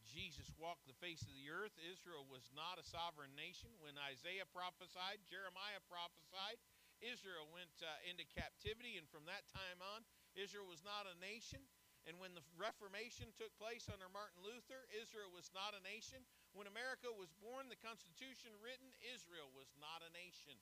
Jesus 0.08 0.48
walked 0.56 0.88
the 0.88 0.96
face 0.98 1.20
of 1.22 1.32
the 1.36 1.52
earth, 1.52 1.76
Israel 1.84 2.24
was 2.24 2.48
not 2.56 2.80
a 2.80 2.84
sovereign 2.84 3.36
nation. 3.36 3.68
When 3.78 4.00
Isaiah 4.00 4.48
prophesied, 4.48 5.20
Jeremiah 5.28 5.84
prophesied, 5.84 6.58
Israel 7.04 7.46
went 7.52 7.70
uh, 7.84 7.88
into 8.08 8.26
captivity. 8.26 8.98
And 8.98 9.06
from 9.06 9.28
that 9.28 9.46
time 9.52 9.78
on, 9.84 10.02
Israel 10.34 10.66
was 10.66 10.82
not 10.82 11.06
a 11.06 11.20
nation. 11.20 11.62
And 12.08 12.16
when 12.16 12.32
the 12.32 12.42
Reformation 12.56 13.28
took 13.36 13.52
place 13.60 13.84
under 13.92 14.08
Martin 14.08 14.40
Luther, 14.40 14.88
Israel 14.96 15.28
was 15.28 15.52
not 15.52 15.76
a 15.76 15.84
nation. 15.84 16.24
When 16.56 16.64
America 16.64 17.12
was 17.12 17.28
born, 17.36 17.68
the 17.68 17.78
Constitution 17.84 18.56
written, 18.64 18.88
Israel 19.12 19.52
was 19.52 19.68
not 19.76 20.00
a 20.00 20.10
nation. 20.16 20.56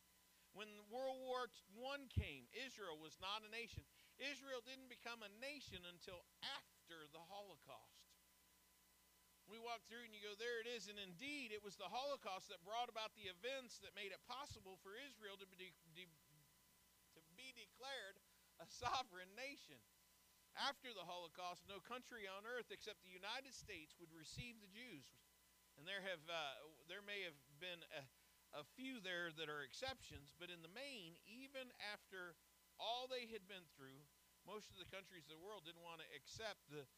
When 0.57 0.67
World 0.89 1.21
War 1.23 1.47
I 1.47 2.03
came, 2.11 2.49
Israel 2.57 2.97
was 2.97 3.15
not 3.21 3.45
a 3.45 3.51
nation. 3.53 3.85
Israel 4.17 4.65
didn't 4.65 4.89
become 4.89 5.21
a 5.21 5.31
nation 5.39 5.85
until 5.85 6.25
after 6.43 7.05
the 7.13 7.21
Holocaust. 7.29 7.96
We 9.47 9.63
walk 9.63 9.87
through 9.87 10.03
and 10.03 10.11
you 10.11 10.23
go, 10.23 10.35
there 10.35 10.59
it 10.59 10.67
is. 10.67 10.91
And 10.91 10.99
indeed, 10.99 11.55
it 11.55 11.63
was 11.63 11.79
the 11.79 11.91
Holocaust 11.91 12.51
that 12.51 12.63
brought 12.67 12.91
about 12.91 13.15
the 13.15 13.31
events 13.31 13.79
that 13.83 13.95
made 13.95 14.11
it 14.11 14.23
possible 14.27 14.79
for 14.83 14.99
Israel 14.99 15.39
to 15.39 15.47
be, 15.47 15.71
de- 15.95 16.11
to 17.15 17.23
be 17.39 17.55
declared 17.55 18.19
a 18.59 18.67
sovereign 18.67 19.31
nation. 19.39 19.79
After 20.57 20.89
the 20.97 21.05
Holocaust, 21.05 21.69
no 21.69 21.85
country 21.85 22.25
on 22.25 22.49
earth 22.49 22.73
except 22.73 23.05
the 23.05 23.13
United 23.13 23.53
States 23.53 23.93
would 24.01 24.11
receive 24.17 24.57
the 24.59 24.73
Jews. 24.73 25.05
And 25.77 25.85
there 25.85 26.01
have 26.01 26.25
uh, 26.25 26.65
there 26.89 27.05
may 27.05 27.21
have 27.29 27.37
been 27.61 27.85
a, 27.93 28.03
a 28.57 28.65
few 28.81 28.97
there 29.05 29.29
that 29.37 29.53
are 29.53 29.61
exceptions, 29.61 30.33
but 30.41 30.49
in 30.49 30.65
the 30.65 30.73
main, 30.73 31.21
even 31.29 31.69
after 31.93 32.33
all 32.81 33.05
they 33.05 33.29
had 33.29 33.45
been 33.45 33.69
through, 33.77 34.01
most 34.49 34.73
of 34.73 34.81
the 34.81 34.89
countries 34.89 35.29
of 35.29 35.37
the 35.37 35.45
world 35.45 35.69
didn't 35.69 35.85
want 35.85 36.01
to 36.01 36.09
accept 36.17 36.65
the 36.73 36.89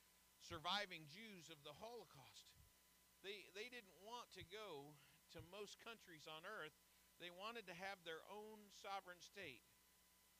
surviving 0.42 1.06
Jews 1.10 1.50
of 1.50 1.60
the 1.66 1.74
Holocaust. 1.78 2.54
They, 3.26 3.50
they 3.52 3.66
didn't 3.66 3.98
want 4.06 4.30
to 4.38 4.46
go 4.46 4.94
to 5.34 5.52
most 5.52 5.82
countries 5.82 6.30
on 6.30 6.46
earth. 6.46 6.74
They 7.18 7.34
wanted 7.34 7.66
to 7.66 7.76
have 7.76 7.98
their 8.06 8.22
own 8.30 8.70
sovereign 8.78 9.18
state 9.18 9.66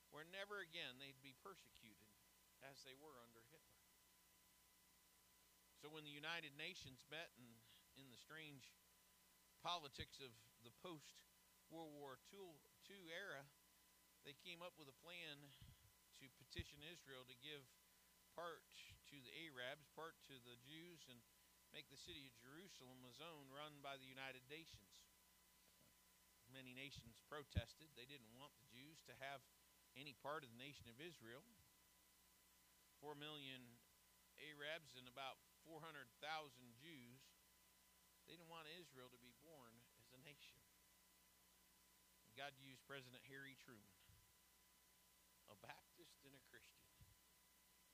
where 0.09 0.25
never 0.25 0.63
again 0.63 0.97
they'd 0.97 1.19
be 1.21 1.37
persecuted 1.43 2.09
as 2.65 2.81
they 2.81 2.97
were 2.97 3.19
under 3.21 3.43
Hitler. 3.51 3.83
So 5.79 5.87
when 5.87 6.03
the 6.03 6.11
United 6.11 6.57
Nations 6.59 7.07
met 7.07 7.31
in, 7.39 7.47
in 7.95 8.11
the 8.11 8.19
strange 8.19 8.73
politics 9.63 10.19
of 10.19 10.33
the 10.65 10.73
post 10.83 11.19
World 11.71 11.93
War 11.93 12.17
II, 12.33 12.51
era, 13.13 13.45
they 14.25 14.33
came 14.41 14.65
up 14.65 14.73
with 14.81 14.89
a 14.89 14.97
plan 15.05 15.37
to 16.17 16.25
petition 16.41 16.81
Israel 16.83 17.21
to 17.29 17.37
give 17.37 17.61
part 18.33 18.65
to 19.09 19.17
the 19.17 19.33
Arabs, 19.49 19.89
part 19.97 20.13
to 20.29 20.37
the 20.45 20.57
Jews, 20.61 21.09
and 21.09 21.17
make 21.73 21.89
the 21.89 21.97
city 21.97 22.29
of 22.29 22.33
Jerusalem 22.37 23.01
a 23.05 23.13
zone 23.13 23.49
run 23.49 23.81
by 23.81 23.97
the 23.97 24.05
United 24.05 24.45
Nations. 24.45 25.01
Many 26.49 26.73
nations 26.73 27.21
protested. 27.29 27.93
They 27.93 28.09
didn't 28.09 28.33
want 28.33 28.53
the 28.57 28.69
Jews 28.69 29.01
to 29.05 29.13
have 29.21 29.41
any 29.93 30.17
part 30.17 30.41
of 30.45 30.49
the 30.49 30.61
nation 30.61 30.89
of 30.89 30.97
Israel. 30.97 31.45
Four 33.01 33.13
million 33.13 33.61
Arabs 34.37 34.93
and 34.93 35.05
about 35.09 35.41
400,000 35.65 36.09
Jews. 36.77 37.21
They 38.25 38.37
didn't 38.37 38.49
want 38.49 38.69
Israel 38.77 39.09
to 39.09 39.21
be 39.21 39.33
born 39.41 39.73
as 39.97 40.09
a 40.13 40.21
nation. 40.21 40.61
God 42.37 42.55
used 42.55 42.79
President 42.87 43.19
Harry 43.27 43.59
Truman, 43.59 43.99
a 45.51 45.57
Baptist 45.59 46.23
and 46.23 46.31
a 46.31 46.39
Christian. 46.47 46.87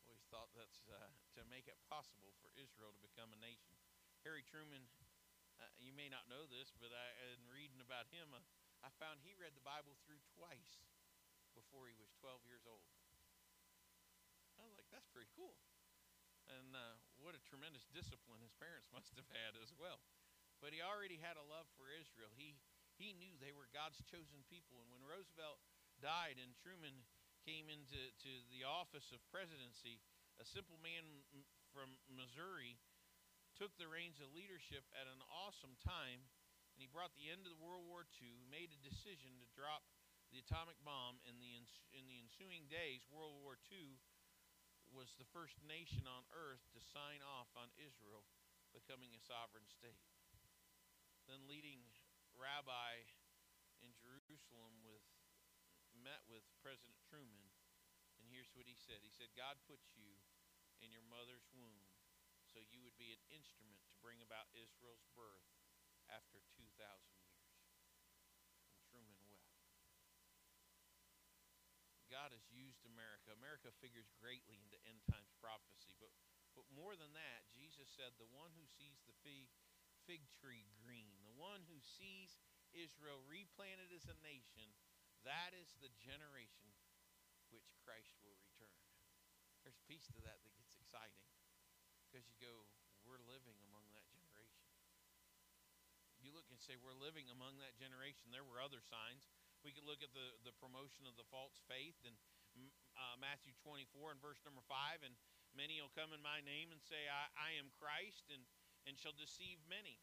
Always 0.05 0.22
thought 0.36 0.51
that's 0.51 0.84
uh, 0.92 1.00
to 1.32 1.48
make 1.48 1.72
it 1.72 1.80
possible 1.88 2.36
for 2.44 2.51
Israel 2.60 2.92
to 2.92 3.00
become 3.00 3.32
a 3.32 3.39
nation. 3.39 3.72
Harry 4.27 4.44
Truman, 4.44 4.84
uh, 5.63 5.72
you 5.80 5.96
may 5.96 6.12
not 6.12 6.27
know 6.27 6.44
this, 6.44 6.75
but 6.75 6.92
I, 6.92 7.08
in 7.32 7.39
reading 7.48 7.80
about 7.80 8.12
him, 8.12 8.36
uh, 8.36 8.44
I 8.84 8.92
found 9.00 9.24
he 9.24 9.32
read 9.39 9.56
the 9.56 9.63
Bible 9.63 9.96
through 10.04 10.20
twice 10.36 10.84
before 11.56 11.88
he 11.88 11.96
was 11.96 12.12
12 12.20 12.44
years 12.51 12.68
old. 12.68 12.84
I 14.60 14.68
was 14.68 14.75
like, 14.75 14.92
that's 14.92 15.08
pretty 15.15 15.32
cool. 15.39 15.56
And 16.51 16.75
uh, 16.75 17.00
what 17.15 17.32
a 17.32 17.39
tremendous 17.48 17.88
discipline 17.96 18.44
his 18.44 18.51
parents 18.60 18.92
must 18.98 19.15
have 19.15 19.32
had 19.32 19.56
as 19.63 19.72
well. 19.80 20.04
But 20.60 20.75
he 20.75 20.84
already 20.84 21.15
had 21.24 21.39
a 21.39 21.48
love 21.48 21.72
for 21.80 21.88
Israel. 21.88 22.36
He 22.36 22.60
he 23.00 23.15
knew 23.15 23.39
they 23.39 23.56
were 23.56 23.72
God's 23.72 24.00
chosen 24.08 24.44
people. 24.48 24.84
And 24.84 24.88
when 24.92 25.04
Roosevelt 25.04 25.60
died 26.00 26.39
and 26.39 26.56
Truman 26.60 27.04
came 27.44 27.68
into 27.68 28.00
to 28.24 28.32
the 28.50 28.63
office 28.63 29.12
of 29.12 29.20
presidency, 29.27 30.00
a 30.39 30.46
simple 30.46 30.80
man 30.82 31.24
from 31.72 31.96
Missouri 32.08 32.80
took 33.56 33.72
the 33.80 33.88
reins 33.88 34.20
of 34.20 34.36
leadership 34.36 34.84
at 34.92 35.08
an 35.08 35.24
awesome 35.32 35.80
time, 35.80 36.27
and 36.75 36.80
he 36.84 36.92
brought 36.92 37.15
the 37.15 37.32
end 37.32 37.48
of 37.48 37.56
the 37.56 37.63
World 37.63 37.88
War 37.88 38.04
II. 38.04 38.36
Made 38.51 38.75
a 38.75 38.82
decision 38.84 39.39
to 39.39 39.48
drop 39.56 39.88
the 40.34 40.44
atomic 40.44 40.75
bomb 40.84 41.24
in 41.24 41.39
the 41.39 41.56
in 41.96 42.12
the 42.12 42.20
ensuing 42.20 42.68
days. 42.68 43.08
World 43.08 43.39
War 43.39 43.56
II 43.72 43.96
was 44.92 45.15
the 45.15 45.27
first 45.32 45.56
nation 45.63 46.04
on 46.04 46.27
earth 46.36 46.63
to 46.75 46.80
sign 46.84 47.24
off 47.24 47.48
on 47.56 47.72
Israel 47.80 48.27
becoming 48.75 49.15
a 49.15 49.24
sovereign 49.24 49.65
state 49.72 50.04
then 51.25 51.50
leading 51.50 51.82
rabbi 52.38 53.01
in 53.82 53.89
Jerusalem 53.98 54.77
with 54.86 55.01
met 55.98 56.22
with 56.30 56.46
President 56.62 57.01
Truman, 57.10 57.50
and 58.22 58.30
here's 58.30 58.51
what 58.54 58.70
he 58.70 58.77
said. 58.77 59.01
He 59.01 59.10
said, 59.10 59.34
God 59.34 59.58
put 59.65 59.82
you 59.98 60.22
in 60.86 60.94
your 60.94 61.06
mother's 61.10 61.50
womb 61.50 61.89
so 62.46 62.62
you 62.62 62.80
would 62.86 62.96
be 62.96 63.10
an 63.10 63.20
instrument 63.34 63.82
to 63.89 63.98
bring 64.00 64.22
about 64.22 64.48
Israel's 64.54 65.04
birth 65.18 65.50
after 66.08 66.39
2,000 66.56 66.72
years. 67.25 67.51
And 68.70 68.80
Truman 68.88 69.18
wept. 69.27 69.51
God 72.08 72.32
has 72.32 72.46
used 72.54 72.86
America. 72.86 73.34
America 73.34 73.74
figures 73.82 74.08
greatly 74.22 74.62
into 74.62 74.77
end 74.86 75.01
times 75.10 75.34
prophecy, 75.42 75.98
but 76.00 76.13
but 76.56 76.63
more 76.72 76.96
than 76.96 77.12
that, 77.12 77.44
Jesus 77.51 77.92
said, 77.92 78.15
"The 78.15 78.32
one 78.32 78.56
who 78.56 78.63
sees 78.63 79.04
the 79.04 79.18
fig, 79.27 79.51
fig 80.08 80.24
tree 80.39 80.63
green, 80.80 81.20
the 81.27 81.36
one 81.36 81.68
who 81.68 81.82
sees 81.84 82.39
Israel 82.72 83.20
replanted 83.27 83.92
as 83.92 84.08
a 84.08 84.15
nation, 84.24 84.72
that 85.27 85.51
is 85.51 85.75
the 85.84 85.92
generation 86.00 86.72
which 87.51 87.75
Christ 87.84 88.15
will 88.24 88.39
return." 88.39 88.80
There's 89.68 89.75
a 89.75 89.89
piece 89.92 90.08
to 90.15 90.22
that 90.24 90.39
that 90.48 90.54
exciting 90.96 91.28
because 92.08 92.24
you 92.32 92.40
go, 92.40 92.64
"We're 93.04 93.20
living 93.20 93.60
among 93.68 93.92
that 93.92 94.08
generation." 94.16 94.64
You 96.24 96.32
look 96.32 96.48
and 96.48 96.56
say, 96.64 96.80
"We're 96.80 96.96
living 96.96 97.28
among 97.28 97.60
that 97.60 97.75
generation." 97.75 98.32
There 98.32 98.48
were 98.48 98.64
other 98.64 98.80
signs 98.80 99.28
we 99.66 99.74
could 99.74 99.90
look 99.90 100.06
at 100.06 100.14
the, 100.14 100.38
the 100.46 100.54
promotion 100.62 101.10
of 101.10 101.18
the 101.18 101.25
false 101.34 101.58
faith 101.66 101.98
in 102.06 102.14
uh, 102.94 103.18
Matthew 103.18 103.58
24 103.66 104.14
and 104.14 104.22
verse 104.22 104.38
number 104.46 104.62
5. 104.62 105.02
And 105.02 105.18
many 105.58 105.82
will 105.82 105.90
come 105.98 106.14
in 106.14 106.22
my 106.22 106.38
name 106.46 106.70
and 106.70 106.78
say, 106.86 107.10
I, 107.10 107.34
I 107.34 107.50
am 107.58 107.74
Christ, 107.82 108.30
and, 108.30 108.46
and 108.86 108.94
shall 108.94 109.18
deceive 109.18 109.58
many. 109.66 109.98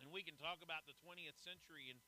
And 0.00 0.08
we 0.08 0.24
can 0.24 0.40
talk 0.40 0.64
about 0.64 0.88
the 0.88 0.96
20th 1.04 1.36
century 1.36 1.92
and 1.92 2.00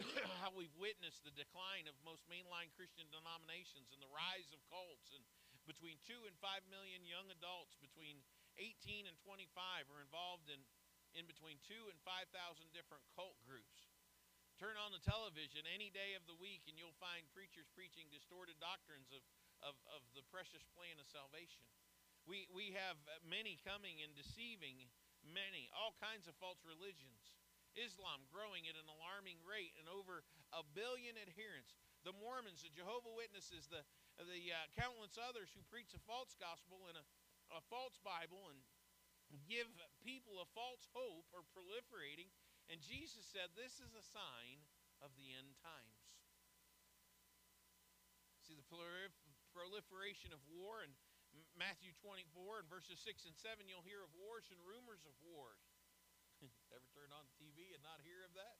how 0.42 0.50
we've 0.50 0.74
witnessed 0.74 1.22
the 1.22 1.30
decline 1.38 1.86
of 1.86 1.94
most 2.02 2.26
mainline 2.26 2.74
Christian 2.74 3.06
denominations 3.14 3.94
and 3.94 4.02
the 4.02 4.10
rise 4.10 4.50
of 4.50 4.58
cults. 4.66 5.14
And 5.14 5.22
between 5.64 5.98
2 6.04 6.26
and 6.26 6.34
5 6.38 6.66
million 6.68 7.02
young 7.06 7.30
adults 7.30 7.78
between 7.78 8.22
18 8.58 9.08
and 9.08 9.16
25 9.22 9.88
are 9.88 10.02
involved 10.02 10.50
in, 10.52 10.60
in 11.16 11.24
between 11.24 11.56
2 11.64 11.88
and 11.88 11.98
5,000 12.04 12.28
different 12.74 13.04
cult 13.14 13.38
groups. 13.46 13.88
Turn 14.60 14.76
on 14.78 14.94
the 14.94 15.02
television 15.02 15.66
any 15.66 15.90
day 15.90 16.14
of 16.14 16.22
the 16.28 16.38
week, 16.38 16.68
and 16.70 16.78
you'll 16.78 16.94
find 17.02 17.26
preachers 17.34 17.66
preaching 17.72 18.06
distorted 18.12 18.54
doctrines 18.62 19.10
of, 19.10 19.24
of, 19.64 19.74
of 19.90 20.02
the 20.14 20.22
precious 20.30 20.62
plan 20.76 21.00
of 21.02 21.08
salvation. 21.08 21.64
We, 22.28 22.46
we 22.54 22.70
have 22.78 23.00
many 23.26 23.58
coming 23.66 23.98
and 24.04 24.14
deceiving 24.14 24.78
many, 25.26 25.66
all 25.74 25.98
kinds 25.98 26.30
of 26.30 26.38
false 26.38 26.62
religions. 26.62 27.34
Islam 27.74 28.28
growing 28.28 28.68
at 28.68 28.76
an 28.76 28.86
alarming 28.86 29.40
rate 29.42 29.72
and 29.80 29.88
over 29.88 30.22
a 30.52 30.62
billion 30.76 31.16
adherents. 31.16 31.72
The 32.04 32.12
Mormons, 32.20 32.60
the 32.60 32.70
Jehovah 32.70 33.14
Witnesses, 33.14 33.66
the, 33.70 33.82
the 34.26 34.54
uh, 34.54 34.66
countless 34.78 35.18
others 35.18 35.50
who 35.54 35.62
preach 35.68 35.92
a 35.94 36.02
false 36.06 36.34
gospel 36.38 36.86
and 36.90 36.96
a, 36.98 37.04
a 37.56 37.62
false 37.68 37.98
Bible 38.02 38.50
and 38.50 38.58
give 39.48 39.66
people 40.04 40.38
a 40.42 40.48
false 40.52 40.86
hope 40.92 41.26
are 41.32 41.46
proliferating 41.56 42.28
and 42.70 42.78
Jesus 42.80 43.26
said, 43.26 43.50
This 43.52 43.82
is 43.82 43.92
a 43.92 44.04
sign 44.04 44.62
of 45.02 45.10
the 45.18 45.34
end 45.34 45.52
times. 45.58 45.98
See 48.46 48.54
the 48.54 48.64
proliferation 48.64 50.32
of 50.34 50.42
war 50.50 50.80
in 50.80 50.90
Matthew 51.56 51.94
24 52.00 52.64
and 52.64 52.68
verses 52.68 52.98
6 53.00 53.28
and 53.28 53.36
7, 53.36 53.68
you'll 53.68 53.86
hear 53.86 54.02
of 54.02 54.12
wars 54.16 54.50
and 54.50 54.58
rumors 54.64 55.04
of 55.04 55.14
wars. 55.20 55.62
Ever 56.74 56.88
turn 56.96 57.12
on 57.14 57.28
TV 57.38 57.76
and 57.76 57.82
not 57.84 58.02
hear 58.02 58.24
of 58.26 58.34
that? 58.34 58.56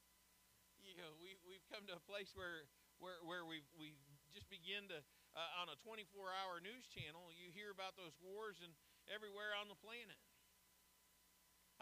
you 0.86 0.98
know, 1.00 1.14
we, 1.22 1.38
we've 1.46 1.64
come 1.72 1.88
to 1.88 1.96
a 1.96 2.04
place 2.04 2.34
where, 2.36 2.68
where, 3.00 3.22
where 3.24 3.44
we 3.48 3.64
we 3.78 3.96
just 4.30 4.48
begin 4.48 4.86
to, 4.90 5.02
uh, 5.34 5.60
on 5.62 5.68
a 5.68 5.76
24 5.82 6.06
hour 6.30 6.62
news 6.62 6.86
channel, 6.86 7.30
you 7.34 7.50
hear 7.50 7.70
about 7.74 7.98
those 7.98 8.14
wars 8.22 8.62
and 8.62 8.72
everywhere 9.10 9.54
on 9.58 9.66
the 9.66 9.78
planet. 9.78 10.18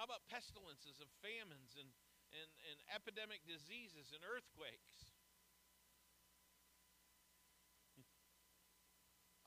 How 0.00 0.06
about 0.06 0.24
pestilences 0.30 1.02
of 1.02 1.10
famines 1.20 1.74
and, 1.74 1.90
and, 2.30 2.50
and 2.70 2.78
epidemic 2.94 3.42
diseases 3.44 4.14
and 4.14 4.22
earthquakes? 4.22 5.10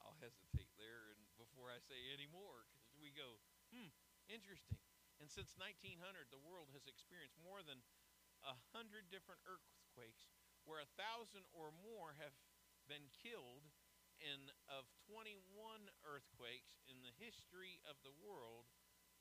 I'll 0.04 0.20
hesitate 0.20 0.70
there 0.76 1.16
and 1.16 1.24
before 1.40 1.72
I 1.72 1.80
say 1.80 1.98
any 2.12 2.28
more 2.28 2.68
because 2.70 3.00
we 3.00 3.16
go, 3.16 3.40
hmm, 3.72 3.90
interesting. 4.28 4.78
And 5.24 5.30
since 5.30 5.56
1900, 5.56 6.02
the 6.34 6.42
world 6.42 6.74
has 6.76 6.84
experienced 6.90 7.40
more 7.40 7.64
than 7.64 7.80
a 8.42 8.58
hundred 8.74 9.08
different 9.14 9.40
earthquakes, 9.46 10.34
where 10.66 10.82
a 10.82 10.90
thousand 10.98 11.46
or 11.54 11.70
more 11.86 12.18
have 12.18 12.34
been 12.92 13.08
killed. 13.24 13.72
And 14.22 14.54
of 14.70 14.86
21 15.10 15.42
earthquakes 16.06 16.78
in 16.86 17.02
the 17.02 17.16
history 17.18 17.82
of 17.90 17.98
the 18.06 18.14
world, 18.22 18.70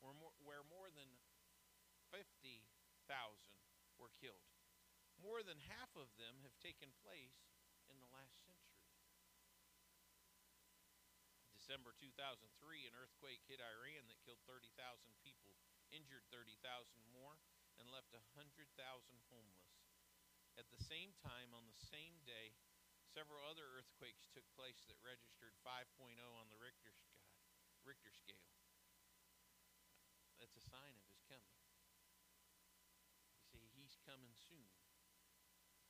where 0.05 0.13
more, 0.13 0.37
where 0.45 0.61
more 0.69 0.93
than 0.93 1.09
50,000 2.13 2.61
were 3.97 4.13
killed. 4.21 4.45
More 5.17 5.41
than 5.41 5.57
half 5.73 5.89
of 5.97 6.13
them 6.21 6.45
have 6.45 6.53
taken 6.61 6.93
place 7.01 7.49
in 7.89 7.97
the 7.97 8.13
last 8.13 8.45
century. 8.45 8.85
December 11.57 11.97
2003, 11.97 12.45
an 12.85 12.99
earthquake 12.99 13.41
hit 13.49 13.63
Iran 13.63 14.05
that 14.13 14.21
killed 14.27 14.43
30,000 14.45 14.75
people, 15.25 15.57
injured 15.89 16.29
30,000 16.29 16.61
more, 17.09 17.41
and 17.81 17.89
left 17.89 18.13
100,000 18.13 18.69
homeless. 19.33 19.73
At 20.59 20.69
the 20.69 20.83
same 20.83 21.17
time, 21.25 21.57
on 21.57 21.65
the 21.71 21.81
same 21.89 22.21
day, 22.29 22.53
several 23.11 23.43
other 23.51 23.67
earthquakes 23.75 24.31
took 24.31 24.47
place 24.55 24.87
that 24.87 24.99
registered 25.03 25.55
5.0 25.67 26.15
on 26.15 26.47
the 26.47 26.59
Richter, 26.63 26.95
Richter 27.83 28.15
scale. 28.15 28.47
That's 30.39 30.55
a 30.55 30.63
sign 30.63 30.95
of 30.95 31.05
his 31.11 31.21
coming. 31.27 31.59
You 33.35 33.47
see, 33.51 33.67
he's 33.75 33.99
coming 34.07 34.31
soon. 34.39 34.71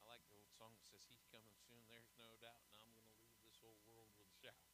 I 0.00 0.08
like 0.08 0.24
the 0.32 0.40
old 0.40 0.48
song 0.56 0.72
that 0.74 0.88
says, 0.88 1.04
He's 1.06 1.28
coming 1.28 1.54
soon, 1.68 1.84
there's 1.86 2.10
no 2.16 2.40
doubt, 2.40 2.64
and 2.72 2.80
I'm 2.80 2.90
going 2.96 3.06
to 3.06 3.16
leave 3.20 3.36
this 3.44 3.60
whole 3.60 3.78
world 3.84 4.08
with 4.16 4.24
a 4.24 4.36
shout. 4.40 4.64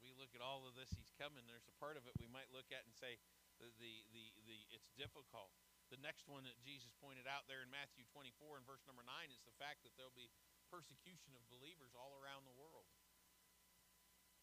We 0.00 0.16
look 0.16 0.32
at 0.32 0.40
all 0.40 0.64
of 0.64 0.74
this, 0.76 0.96
he's 0.96 1.12
coming. 1.16 1.44
There's 1.44 1.68
a 1.68 1.76
part 1.76 2.00
of 2.00 2.08
it 2.08 2.16
we 2.16 2.28
might 2.28 2.52
look 2.52 2.72
at 2.72 2.88
and 2.88 2.92
say, 2.96 3.20
the, 3.60 3.68
the, 3.78 3.92
the, 4.10 4.24
the 4.48 4.58
it's 4.74 4.90
difficult. 4.96 5.52
The 5.92 6.00
next 6.00 6.26
one 6.26 6.42
that 6.48 6.56
Jesus 6.64 6.90
pointed 6.98 7.28
out 7.28 7.46
there 7.46 7.60
in 7.60 7.70
Matthew 7.70 8.02
24 8.10 8.58
and 8.58 8.66
verse 8.66 8.82
number 8.88 9.04
9 9.04 9.30
is 9.30 9.44
the 9.44 9.54
fact 9.60 9.84
that 9.84 9.92
there'll 9.94 10.16
be 10.16 10.32
persecution 10.68 11.36
of 11.36 11.42
believers 11.48 11.92
all 11.96 12.14
around 12.18 12.44
the 12.48 12.56
world. 12.56 12.88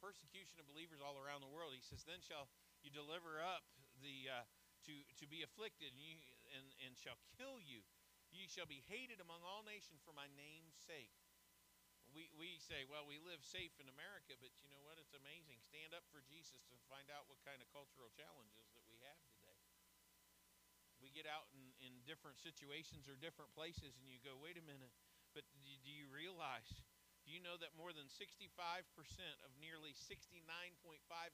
Persecution 0.01 0.57
of 0.57 0.65
believers 0.65 1.01
all 1.01 1.17
around 1.21 1.45
the 1.45 1.51
world. 1.51 1.77
He 1.77 1.83
says, 1.85 2.01
Then 2.01 2.21
shall 2.25 2.49
you 2.81 2.89
deliver 2.89 3.37
up 3.37 3.65
the 4.01 4.41
uh, 4.41 4.45
to 4.89 4.93
to 5.21 5.25
be 5.29 5.45
afflicted, 5.45 5.93
and, 5.93 6.01
you, 6.01 6.17
and 6.57 6.65
and 6.81 6.97
shall 6.97 7.17
kill 7.37 7.61
you. 7.61 7.85
Ye 8.31 8.47
shall 8.47 8.65
be 8.65 8.81
hated 8.87 9.19
among 9.19 9.43
all 9.43 9.61
nations 9.61 9.99
for 10.01 10.15
my 10.15 10.25
name's 10.39 10.73
sake. 10.87 11.11
We, 12.11 12.27
we 12.35 12.59
say, 12.59 12.83
well, 12.83 13.07
we 13.07 13.23
live 13.23 13.39
safe 13.39 13.71
in 13.79 13.87
America, 13.87 14.35
but 14.39 14.51
you 14.59 14.67
know 14.67 14.83
what? 14.83 14.99
It's 14.99 15.15
amazing. 15.15 15.63
Stand 15.63 15.95
up 15.95 16.03
for 16.11 16.19
Jesus 16.27 16.67
and 16.71 16.79
find 16.91 17.07
out 17.07 17.27
what 17.31 17.39
kind 17.47 17.63
of 17.63 17.71
cultural 17.71 18.11
challenges 18.11 18.67
that 18.75 18.83
we 18.83 18.99
have 19.07 19.19
today. 19.31 19.59
We 20.99 21.07
get 21.11 21.23
out 21.23 21.47
in, 21.55 21.63
in 21.79 22.03
different 22.03 22.37
situations 22.43 23.07
or 23.07 23.15
different 23.15 23.55
places, 23.55 23.95
and 23.95 24.11
you 24.11 24.19
go, 24.19 24.35
wait 24.35 24.59
a 24.59 24.63
minute, 24.63 24.91
but 25.31 25.47
do 25.63 25.91
you 25.91 26.07
realize 26.11 26.67
do 27.25 27.29
you 27.29 27.41
know 27.41 27.53
that 27.61 27.77
more 27.77 27.93
than 27.93 28.09
65% 28.09 28.49
of 29.45 29.51
nearly 29.61 29.93
69.5 29.93 30.25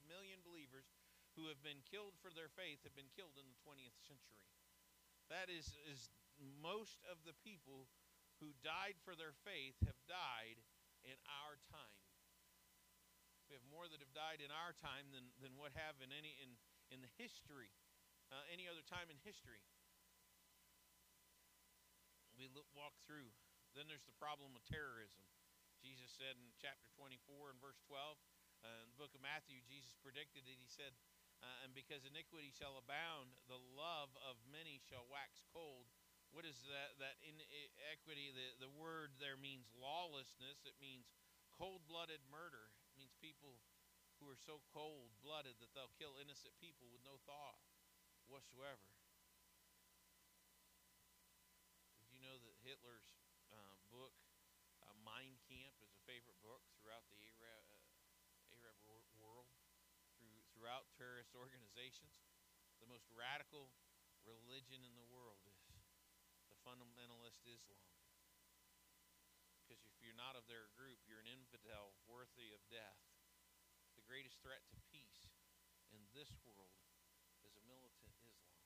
million 0.03 0.39
believers 0.43 0.83
who 1.39 1.47
have 1.47 1.61
been 1.63 1.85
killed 1.87 2.17
for 2.19 2.33
their 2.33 2.51
faith 2.51 2.83
have 2.83 2.97
been 2.97 3.13
killed 3.15 3.37
in 3.39 3.47
the 3.47 3.59
20th 3.63 3.95
century. 4.03 4.49
That 5.31 5.47
is, 5.53 5.77
is 5.87 6.11
most 6.59 6.99
of 7.07 7.21
the 7.23 7.37
people 7.39 7.87
who 8.41 8.57
died 8.65 8.97
for 9.05 9.13
their 9.13 9.37
faith 9.45 9.77
have 9.85 9.97
died 10.09 10.59
in 11.05 11.15
our 11.29 11.55
time. 11.71 12.01
We 13.47 13.55
have 13.55 13.63
more 13.71 13.87
that 13.87 14.03
have 14.03 14.11
died 14.11 14.43
in 14.43 14.51
our 14.51 14.75
time 14.75 15.07
than, 15.15 15.31
than 15.39 15.55
what 15.55 15.71
have 15.77 16.03
in 16.03 16.11
any 16.11 16.35
in, 16.43 16.59
in 16.91 16.99
the 16.99 17.11
history, 17.15 17.71
uh, 18.27 18.43
any 18.51 18.67
other 18.67 18.83
time 18.83 19.07
in 19.07 19.15
history. 19.23 19.63
We 22.35 22.51
look, 22.51 22.67
walk 22.75 22.93
through. 23.07 23.31
Then 23.77 23.85
there's 23.85 24.09
the 24.09 24.17
problem 24.17 24.57
of 24.57 24.65
terrorism. 24.65 25.21
Jesus 25.77 26.09
said 26.09 26.33
in 26.33 26.49
chapter 26.57 26.89
24 26.97 27.53
and 27.53 27.61
verse 27.61 27.77
12, 27.85 28.17
uh, 28.65 28.81
in 28.81 28.89
the 28.89 28.97
book 28.97 29.13
of 29.13 29.21
Matthew, 29.21 29.61
Jesus 29.69 29.93
predicted 30.01 30.49
it. 30.49 30.57
He 30.57 30.65
said, 30.65 30.97
uh, 31.41 31.65
and 31.65 31.71
because 31.77 32.01
iniquity 32.05 32.49
shall 32.49 32.81
abound, 32.81 33.37
the 33.45 33.61
love 33.77 34.09
of 34.25 34.41
many 34.49 34.81
shall 34.89 35.05
wax 35.05 35.45
cold. 35.53 35.85
What 36.33 36.43
is 36.43 36.57
that? 36.67 36.97
That 36.97 37.21
inequity, 37.21 38.33
the, 38.33 38.67
the 38.67 38.73
word 38.73 39.15
there 39.21 39.37
means 39.37 39.69
lawlessness. 39.77 40.65
It 40.65 40.75
means 40.81 41.07
cold 41.53 41.85
blooded 41.85 42.25
murder. 42.27 42.73
It 42.89 42.93
means 42.97 43.13
people 43.21 43.61
who 44.17 44.25
are 44.27 44.39
so 44.49 44.65
cold 44.73 45.13
blooded 45.21 45.61
that 45.61 45.71
they'll 45.77 45.93
kill 45.93 46.17
innocent 46.17 46.57
people 46.57 46.89
with 46.89 47.05
no 47.05 47.21
thought 47.29 47.61
whatsoever. 48.25 48.89
Did 52.01 52.09
you 52.11 52.19
know 52.19 52.41
that 52.41 52.57
Hitler's 52.65 53.07
uh, 53.53 53.77
book, 53.93 54.17
uh, 54.81 54.97
Mein 55.05 55.37
Kampf, 55.45 55.77
is 55.85 55.93
a 55.93 56.01
favorite 56.09 56.41
book 56.41 56.65
throughout 56.81 57.05
the 57.13 57.21
Arab, 57.45 57.69
uh, 57.71 58.57
Arab 58.57 58.75
world? 58.83 59.47
throughout 60.57 60.86
terrorist 60.97 61.37
organizations. 61.37 62.25
the 62.81 62.89
most 62.89 63.09
radical 63.13 63.73
religion 64.21 64.85
in 64.85 64.93
the 64.93 65.07
world 65.09 65.41
is 65.49 65.57
the 66.49 66.59
fundamentalist 66.61 67.41
Islam. 67.45 67.81
Because 69.65 69.81
if 69.83 69.97
you're 69.99 70.17
not 70.17 70.37
of 70.37 70.45
their 70.45 70.69
group, 70.77 71.01
you're 71.09 71.21
an 71.21 71.29
infidel 71.29 71.97
worthy 72.05 72.53
of 72.53 72.61
death. 72.69 73.01
The 73.97 74.05
greatest 74.05 74.39
threat 74.45 74.61
to 74.71 74.77
peace 74.93 75.33
in 75.89 76.05
this 76.13 76.31
world 76.45 76.77
is 77.43 77.57
a 77.57 77.63
militant 77.65 78.13
Islam. 78.23 78.61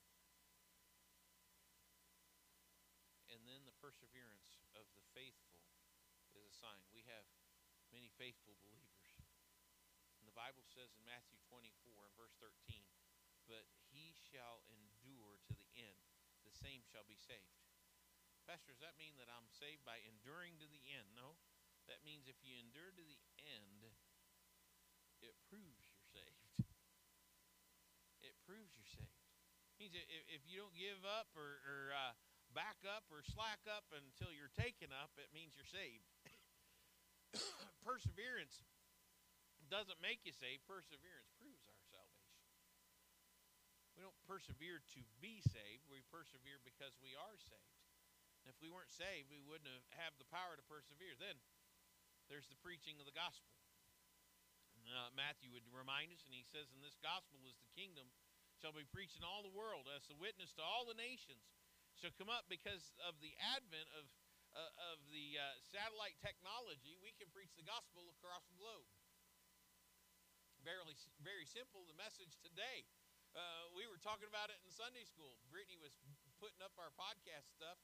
And 3.32 3.48
then 3.48 3.63
the 3.63 3.76
perseverance 3.80 4.60
of 4.76 4.86
the 4.94 5.06
faithful 5.15 5.63
is 6.36 6.46
a 6.46 6.54
sign. 6.54 6.84
We 6.91 7.08
have 7.08 7.26
many 7.89 8.12
faithful 8.20 8.60
believers. 8.62 9.01
The 10.32 10.39
Bible 10.48 10.63
says 10.72 10.96
in 10.96 11.04
Matthew 11.04 11.36
24 11.52 12.08
and 12.08 12.15
verse 12.15 12.32
13, 12.39 12.56
but 13.52 13.67
he 13.91 14.15
shall 14.32 14.63
endure 14.72 15.44
to 15.44 15.52
the 15.60 15.67
end, 15.76 16.08
the 16.48 16.56
same 16.56 16.88
shall 16.88 17.04
be 17.04 17.20
saved. 17.20 17.60
Pastor, 18.48 18.72
does 18.72 18.80
that 18.80 18.96
mean 18.96 19.20
that 19.20 19.28
I'm 19.28 19.52
saved 19.52 19.84
by 19.84 20.00
enduring 20.08 20.56
to 20.63 20.72
the 20.72 20.80
end? 20.88 21.12
No. 21.20 21.36
That 21.91 22.00
means 22.08 22.32
if 22.32 22.39
you 22.48 22.56
endure 22.63 22.96
to 22.96 23.04
the 23.04 23.20
end, 23.44 23.91
it 25.20 25.36
proves 25.52 25.84
you're 25.91 26.08
saved. 26.15 26.63
It 28.24 28.32
proves 28.48 28.72
you're 28.80 28.88
saved. 28.88 29.20
It 29.76 29.84
means 29.84 30.00
if, 30.00 30.48
you 30.48 30.63
don't 30.63 30.80
give 30.80 31.04
up 31.04 31.28
or, 31.36 31.60
or 31.67 31.91
uh, 31.91 32.15
back 32.56 32.80
up 32.88 33.04
or 33.12 33.20
slack 33.20 33.67
up 33.67 33.91
until 33.91 34.32
you're 34.32 34.56
taken 34.56 34.96
up, 34.96 35.12
it 35.20 35.28
means 35.36 35.60
you're 35.60 35.67
saved. 35.67 36.08
Perseverance 37.84 38.63
doesn't 39.72 40.04
make 40.04 40.28
you 40.28 40.36
saved. 40.36 40.68
Perseverance 40.68 41.32
proves 41.40 41.64
our 41.72 41.80
salvation. 41.88 42.36
We 43.96 44.04
don't 44.04 44.20
persevere 44.28 44.84
to 45.00 45.02
be 45.24 45.40
saved. 45.40 45.88
We 45.88 46.04
persevere 46.12 46.60
because 46.68 47.00
we 47.00 47.16
are 47.16 47.40
saved. 47.40 47.80
And 48.44 48.52
if 48.52 48.60
we 48.60 48.68
weren't 48.68 48.92
saved, 48.92 49.32
we 49.32 49.40
wouldn't 49.40 49.72
have, 49.96 50.18
the 50.20 50.28
power 50.28 50.60
to 50.60 50.66
persevere. 50.68 51.16
Then 51.16 51.40
there's 52.28 52.52
the 52.52 52.60
preaching 52.60 53.00
of 53.00 53.08
the 53.08 53.16
gospel. 53.16 53.56
Uh, 54.92 55.14
Matthew 55.16 55.54
would 55.56 55.64
remind 55.72 56.12
us, 56.12 56.26
and 56.26 56.34
he 56.36 56.44
says, 56.44 56.68
"In 56.74 56.82
this 56.82 56.98
gospel 57.00 57.40
is 57.48 57.56
the 57.62 57.72
kingdom 57.78 58.12
shall 58.60 58.74
be 58.74 58.84
preached 58.84 59.16
in 59.16 59.24
all 59.24 59.46
the 59.46 59.54
world 59.54 59.88
as 59.88 60.10
a 60.10 60.18
witness 60.18 60.52
to 60.58 60.64
all 60.66 60.84
the 60.84 60.98
nations." 60.98 61.54
Shall 62.02 62.12
come 62.18 62.34
up 62.34 62.50
because 62.50 62.92
of 63.06 63.22
the 63.22 63.38
advent 63.56 63.88
of 63.94 64.10
uh, 64.52 64.92
of 64.92 65.00
the 65.14 65.40
uh, 65.40 65.56
satellite 65.64 66.18
technology. 66.20 66.98
We 67.00 67.14
can 67.16 67.30
preach 67.32 67.54
the 67.56 67.64
gospel 67.64 68.10
across 68.20 68.44
the 68.52 68.58
globe. 68.58 68.90
Very, 70.62 70.93
very 71.26 71.47
simple. 71.50 71.82
The 71.89 71.97
message 71.97 72.38
today. 72.38 72.86
Uh, 73.34 73.65
we 73.74 73.88
were 73.89 73.97
talking 73.97 74.28
about 74.30 74.54
it 74.54 74.60
in 74.62 74.69
Sunday 74.69 75.08
school. 75.08 75.39
Brittany 75.50 75.80
was 75.82 75.97
putting 76.38 76.62
up 76.62 76.76
our 76.78 76.93
podcast 76.93 77.50
stuff, 77.50 77.80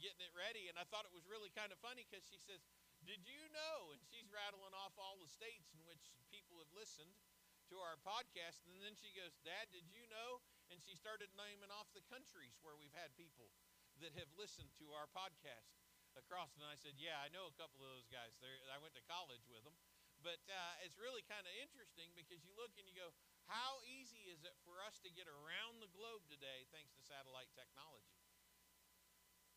getting 0.00 0.22
it 0.22 0.32
ready, 0.32 0.70
and 0.72 0.78
I 0.78 0.86
thought 0.88 1.04
it 1.04 1.12
was 1.12 1.26
really 1.28 1.52
kind 1.52 1.74
of 1.74 1.78
funny 1.82 2.06
because 2.08 2.24
she 2.24 2.38
says, 2.40 2.62
did 3.02 3.20
you 3.26 3.42
know? 3.50 3.90
And 3.92 4.00
she's 4.06 4.30
rattling 4.30 4.72
off 4.78 4.94
all 4.94 5.18
the 5.18 5.28
states 5.28 5.74
in 5.74 5.82
which 5.84 6.14
people 6.30 6.56
have 6.62 6.70
listened 6.72 7.12
to 7.68 7.76
our 7.82 7.98
podcast. 8.00 8.62
And 8.70 8.78
then 8.80 8.94
she 8.94 9.10
goes, 9.12 9.34
Dad, 9.42 9.68
did 9.74 9.90
you 9.90 10.06
know? 10.08 10.40
And 10.70 10.78
she 10.80 10.94
started 10.94 11.28
naming 11.34 11.68
off 11.74 11.90
the 11.92 12.06
countries 12.08 12.56
where 12.62 12.78
we've 12.78 12.94
had 12.94 13.12
people 13.18 13.50
that 14.00 14.14
have 14.16 14.30
listened 14.38 14.70
to 14.80 14.94
our 14.96 15.10
podcast 15.10 15.76
across. 16.16 16.54
And 16.56 16.64
I 16.64 16.78
said, 16.78 16.96
Yeah, 16.96 17.20
I 17.20 17.28
know 17.28 17.50
a 17.50 17.56
couple 17.58 17.82
of 17.82 17.90
those 17.92 18.08
guys. 18.08 18.32
They're, 18.40 18.56
I 18.72 18.80
went 18.80 18.96
to 18.96 19.04
college 19.04 19.44
with 19.50 19.66
them. 19.66 19.76
But 20.22 20.38
uh, 20.46 20.86
it's 20.86 21.02
really 21.02 21.26
kind 21.26 21.42
of 21.42 21.50
interesting 21.58 22.14
because 22.14 22.46
you 22.46 22.54
look 22.54 22.70
and 22.78 22.86
you 22.86 22.94
go, 22.94 23.10
How 23.50 23.82
easy 23.82 24.30
is 24.30 24.46
it 24.46 24.54
for 24.62 24.78
us 24.86 25.02
to 25.02 25.10
get 25.10 25.26
around 25.26 25.82
the 25.82 25.90
globe 25.90 26.22
today 26.30 26.62
thanks 26.70 26.94
to 26.94 27.02
satellite 27.02 27.50
technology? 27.58 28.22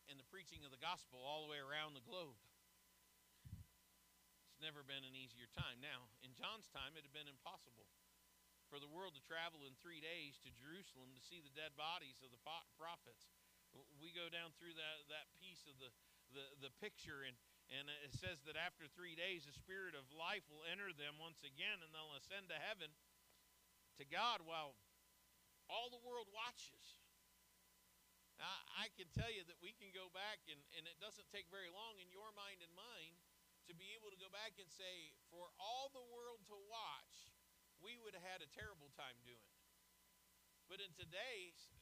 And 0.09 0.17
the 0.17 0.25
preaching 0.25 0.65
of 0.65 0.73
the 0.73 0.81
gospel 0.81 1.21
all 1.21 1.45
the 1.45 1.49
way 1.53 1.61
around 1.61 1.93
the 1.93 2.01
globe 2.01 2.37
It's 4.49 4.61
never 4.61 4.81
been 4.81 5.05
an 5.05 5.13
easier 5.13 5.49
time. 5.53 5.77
Now, 5.81 6.09
in 6.25 6.33
John's 6.33 6.69
time, 6.73 6.97
it 6.97 7.05
had 7.05 7.13
been 7.13 7.29
impossible 7.29 7.85
for 8.65 8.81
the 8.81 8.89
world 8.89 9.13
to 9.13 9.21
travel 9.21 9.69
in 9.69 9.77
three 9.77 10.01
days 10.01 10.41
to 10.41 10.49
Jerusalem 10.57 11.13
to 11.13 11.21
see 11.21 11.37
the 11.37 11.53
dead 11.53 11.77
bodies 11.77 12.25
of 12.25 12.33
the 12.33 12.41
prophets. 12.41 13.29
We 14.01 14.09
go 14.15 14.33
down 14.33 14.55
through 14.57 14.73
that, 14.73 15.05
that 15.13 15.29
piece 15.37 15.69
of 15.69 15.77
the, 15.77 15.93
the, 16.33 16.69
the 16.69 16.71
picture, 16.81 17.21
and, 17.27 17.37
and 17.73 17.89
it 17.89 18.13
says 18.13 18.45
that 18.45 18.57
after 18.57 18.85
three 18.85 19.17
days, 19.17 19.49
the 19.49 19.55
Spirit 19.55 19.97
of 19.97 20.05
life 20.13 20.45
will 20.53 20.65
enter 20.69 20.93
them 20.93 21.17
once 21.17 21.41
again, 21.41 21.81
and 21.81 21.89
they'll 21.89 22.13
ascend 22.13 22.49
to 22.53 22.59
heaven 22.61 22.93
to 23.97 24.05
God 24.05 24.45
while 24.45 24.77
all 25.65 25.89
the 25.89 26.01
world 26.05 26.29
watches. 26.29 27.01
I, 28.37 28.85
I 28.85 28.93
can 28.93 29.09
tell 29.15 29.31
you 29.31 29.41
that 29.47 29.57
we 29.63 29.73
can 29.73 29.89
go 29.95 30.11
back, 30.13 30.43
and, 30.45 30.59
and 30.77 30.85
it 30.85 30.99
doesn't 31.01 31.25
take 31.33 31.49
very 31.49 31.71
long 31.71 31.97
in 31.97 32.11
your 32.13 32.29
mind 32.35 32.61
and 32.61 32.69
mine 32.75 33.15
to 33.65 33.73
be 33.73 33.97
able 33.97 34.13
to 34.13 34.19
go 34.21 34.29
back 34.29 34.61
and 34.61 34.69
say, 34.69 35.15
for 35.33 35.49
all 35.57 35.89
the 35.89 36.05
world 36.13 36.45
to 36.53 36.57
watch, 36.69 37.33
we 37.81 37.97
would 37.97 38.13
have 38.13 38.25
had 38.25 38.45
a 38.45 38.49
terrible 38.53 38.93
time 38.93 39.17
doing 39.25 39.41
it. 39.41 39.65
But 40.69 40.81
in 40.81 40.93
today's 40.93 41.73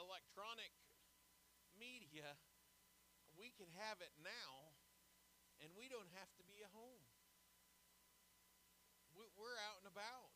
electronic 0.00 0.72
media, 1.76 2.40
we 3.40 3.48
can 3.56 3.72
have 3.80 4.04
it 4.04 4.12
now, 4.20 4.52
and 5.64 5.72
we 5.72 5.88
don't 5.88 6.08
have 6.20 6.28
to 6.36 6.44
be 6.44 6.60
at 6.60 6.68
home. 6.76 7.04
We're 9.16 9.56
out 9.72 9.80
and 9.80 9.88
about. 9.88 10.30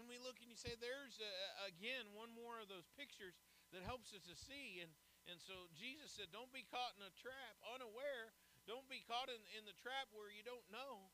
And 0.00 0.08
we 0.08 0.16
look 0.16 0.40
and 0.40 0.48
you 0.48 0.56
say, 0.56 0.72
there's, 0.80 1.20
a, 1.20 1.32
again, 1.68 2.08
one 2.16 2.32
more 2.32 2.56
of 2.56 2.72
those 2.72 2.88
pictures 2.96 3.36
that 3.76 3.84
helps 3.84 4.16
us 4.16 4.24
to 4.24 4.32
see. 4.32 4.80
And, 4.80 4.88
and 5.28 5.36
so 5.36 5.68
Jesus 5.76 6.16
said, 6.16 6.32
don't 6.32 6.48
be 6.48 6.64
caught 6.64 6.96
in 6.96 7.04
a 7.04 7.12
trap 7.20 7.60
unaware 7.68 8.32
don't 8.68 8.86
be 8.86 9.02
caught 9.02 9.26
in, 9.26 9.42
in 9.58 9.64
the 9.64 9.76
trap 9.80 10.06
where 10.12 10.30
you 10.30 10.44
don't 10.44 10.62
know. 10.70 11.10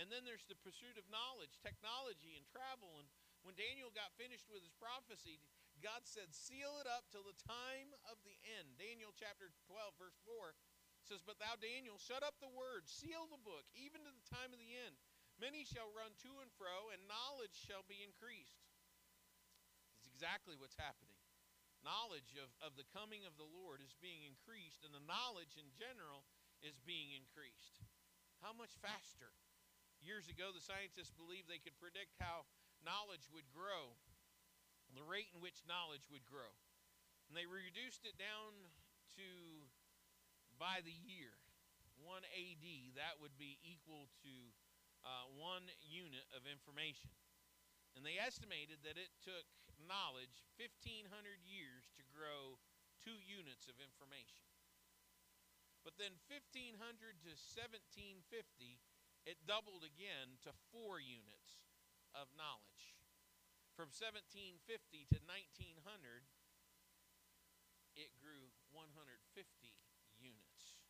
And 0.00 0.08
then 0.12 0.22
there's 0.22 0.48
the 0.48 0.56
pursuit 0.56 0.94
of 0.96 1.04
knowledge, 1.12 1.58
technology, 1.58 2.32
and 2.32 2.48
travel. 2.48 2.96
And 2.96 3.08
when 3.42 3.58
Daniel 3.58 3.90
got 3.90 4.14
finished 4.14 4.46
with 4.46 4.62
his 4.62 4.72
prophecy, 4.78 5.42
God 5.80 6.06
said, 6.06 6.30
Seal 6.34 6.78
it 6.82 6.88
up 6.88 7.06
till 7.08 7.24
the 7.24 7.36
time 7.46 7.94
of 8.10 8.18
the 8.26 8.36
end. 8.58 8.78
Daniel 8.78 9.14
chapter 9.14 9.50
12, 9.70 9.94
verse 9.98 10.18
4 10.26 10.54
says, 11.06 11.22
But 11.24 11.38
thou, 11.40 11.56
Daniel, 11.56 11.96
shut 11.96 12.20
up 12.26 12.36
the 12.42 12.50
word, 12.50 12.90
seal 12.90 13.30
the 13.30 13.40
book, 13.40 13.64
even 13.78 14.02
to 14.04 14.12
the 14.12 14.28
time 14.28 14.50
of 14.50 14.60
the 14.60 14.74
end. 14.74 14.98
Many 15.38 15.62
shall 15.62 15.88
run 15.94 16.18
to 16.26 16.42
and 16.42 16.50
fro, 16.58 16.90
and 16.90 16.98
knowledge 17.06 17.54
shall 17.54 17.86
be 17.86 18.02
increased. 18.02 18.58
It's 19.98 20.10
exactly 20.10 20.58
what's 20.58 20.74
happening. 20.74 21.14
Knowledge 21.86 22.34
of, 22.34 22.50
of 22.58 22.74
the 22.74 22.86
coming 22.90 23.22
of 23.22 23.38
the 23.38 23.46
Lord 23.46 23.78
is 23.78 23.94
being 24.02 24.26
increased, 24.26 24.82
and 24.82 24.90
the 24.90 25.06
knowledge 25.06 25.54
in 25.54 25.70
general 25.78 26.26
is 26.58 26.82
being 26.82 27.14
increased. 27.14 27.86
How 28.42 28.50
much 28.50 28.74
faster? 28.82 29.30
Years 30.02 30.26
ago, 30.26 30.50
the 30.50 30.62
scientists 30.62 31.14
believed 31.14 31.46
they 31.46 31.62
could 31.62 31.78
predict 31.78 32.18
how 32.18 32.46
knowledge 32.82 33.26
would 33.30 33.46
grow, 33.50 33.94
the 34.98 35.06
rate 35.06 35.30
in 35.30 35.38
which 35.38 35.62
knowledge 35.70 36.02
would 36.10 36.26
grow. 36.26 36.50
And 37.30 37.38
they 37.38 37.46
reduced 37.46 38.02
it 38.02 38.18
down 38.18 38.50
to 39.14 39.30
by 40.58 40.82
the 40.82 40.98
year, 41.06 41.38
1 42.02 42.26
AD, 42.26 42.66
that 42.98 43.22
would 43.22 43.38
be 43.38 43.62
equal 43.62 44.10
to 44.26 44.34
uh, 45.06 45.30
one 45.38 45.70
unit 45.86 46.26
of 46.34 46.50
information. 46.50 47.14
And 47.94 48.02
they 48.02 48.18
estimated 48.18 48.82
that 48.82 48.98
it 48.98 49.14
took 49.22 49.46
knowledge 49.78 50.42
1,500 50.58 51.06
years 51.46 51.86
to 51.94 52.02
grow 52.10 52.58
two 52.98 53.22
units 53.22 53.70
of 53.70 53.78
information. 53.78 54.42
But 55.86 55.94
then 55.94 56.18
1500 56.26 56.74
to 57.22 57.32
1750, 57.38 58.26
it 59.30 59.46
doubled 59.46 59.86
again 59.86 60.42
to 60.42 60.50
four 60.74 60.98
units 60.98 61.62
of 62.18 62.26
knowledge. 62.34 62.97
From 63.78 63.94
1750 63.94 64.58
to 65.14 65.18
1900, 65.22 66.26
it 67.94 68.10
grew 68.18 68.50
150 68.74 69.14
units. 70.18 70.82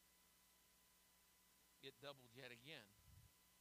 It 1.85 2.01
doubled 2.01 2.33
yet 2.33 2.49
again. 2.49 2.89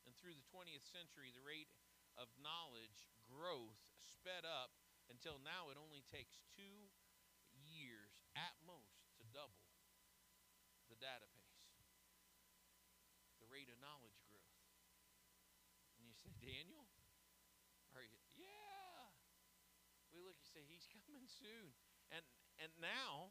And 0.08 0.16
through 0.16 0.32
the 0.32 0.48
20th 0.48 0.88
century, 0.88 1.36
the 1.36 1.44
rate 1.44 1.68
of 2.16 2.32
knowledge 2.40 3.12
growth 3.28 3.76
sped 4.00 4.48
up 4.48 4.72
until 5.12 5.44
now 5.44 5.68
it 5.68 5.76
only 5.76 6.08
takes 6.08 6.40
two 6.56 6.88
years 7.52 8.24
at 8.32 8.56
most 8.64 9.12
to 9.20 9.28
double 9.36 9.68
the 10.88 10.96
database, 10.96 11.68
the 13.44 13.52
rate 13.52 13.68
of 13.68 13.76
knowledge 13.84 14.24
growth. 14.32 14.56
And 16.00 16.08
you 16.08 16.16
say, 16.16 16.32
Daniel, 16.40 16.88
are 17.92 18.08
you? 18.08 18.24
Yeah. 18.40 19.10
We 20.14 20.22
look, 20.22 20.38
you 20.42 20.47
say, 20.58 20.66
he's 20.66 20.90
coming 20.98 21.30
soon. 21.30 21.78
And 22.10 22.26
and 22.58 22.74
now, 22.82 23.30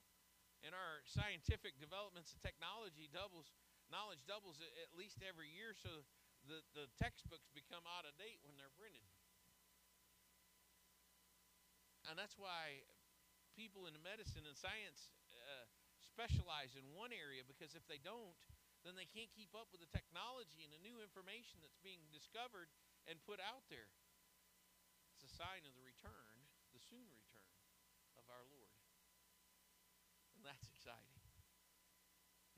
in 0.62 0.70
our 0.70 1.02
scientific 1.02 1.82
developments 1.82 2.30
and 2.30 2.38
technology 2.38 3.10
doubles, 3.10 3.50
knowledge 3.90 4.22
doubles 4.22 4.62
at 4.62 4.94
least 4.94 5.18
every 5.18 5.50
year, 5.50 5.74
so 5.74 6.06
the, 6.46 6.62
the 6.78 6.86
textbooks 6.94 7.50
become 7.50 7.82
out 7.90 8.06
of 8.06 8.14
date 8.14 8.38
when 8.46 8.54
they're 8.54 8.70
printed. 8.78 9.02
and 12.06 12.14
that's 12.14 12.38
why 12.38 12.86
people 13.58 13.90
in 13.90 13.94
medicine 13.98 14.46
and 14.46 14.54
science 14.54 15.10
uh, 15.34 15.66
specialize 15.98 16.78
in 16.78 16.86
one 16.94 17.10
area 17.10 17.42
because 17.42 17.74
if 17.74 17.82
they 17.90 17.98
don't, 17.98 18.38
then 18.86 18.94
they 18.94 19.08
can't 19.10 19.30
keep 19.34 19.50
up 19.58 19.66
with 19.74 19.82
the 19.82 19.90
technology 19.90 20.62
and 20.62 20.70
the 20.70 20.78
new 20.78 21.02
information 21.02 21.58
that's 21.58 21.78
being 21.82 22.06
discovered 22.14 22.70
and 23.10 23.18
put 23.26 23.42
out 23.42 23.66
there. 23.66 23.90
It's 25.18 25.26
a 25.26 25.32
sign 25.34 25.66
of 25.66 25.74
the 25.74 25.82
return, 25.82 26.14
the 26.22 26.25
soon 26.86 27.06
return 27.10 27.50
of 28.14 28.24
our 28.30 28.46
Lord. 28.46 28.74
And 30.38 30.46
that's 30.46 30.66
exciting. 30.70 31.16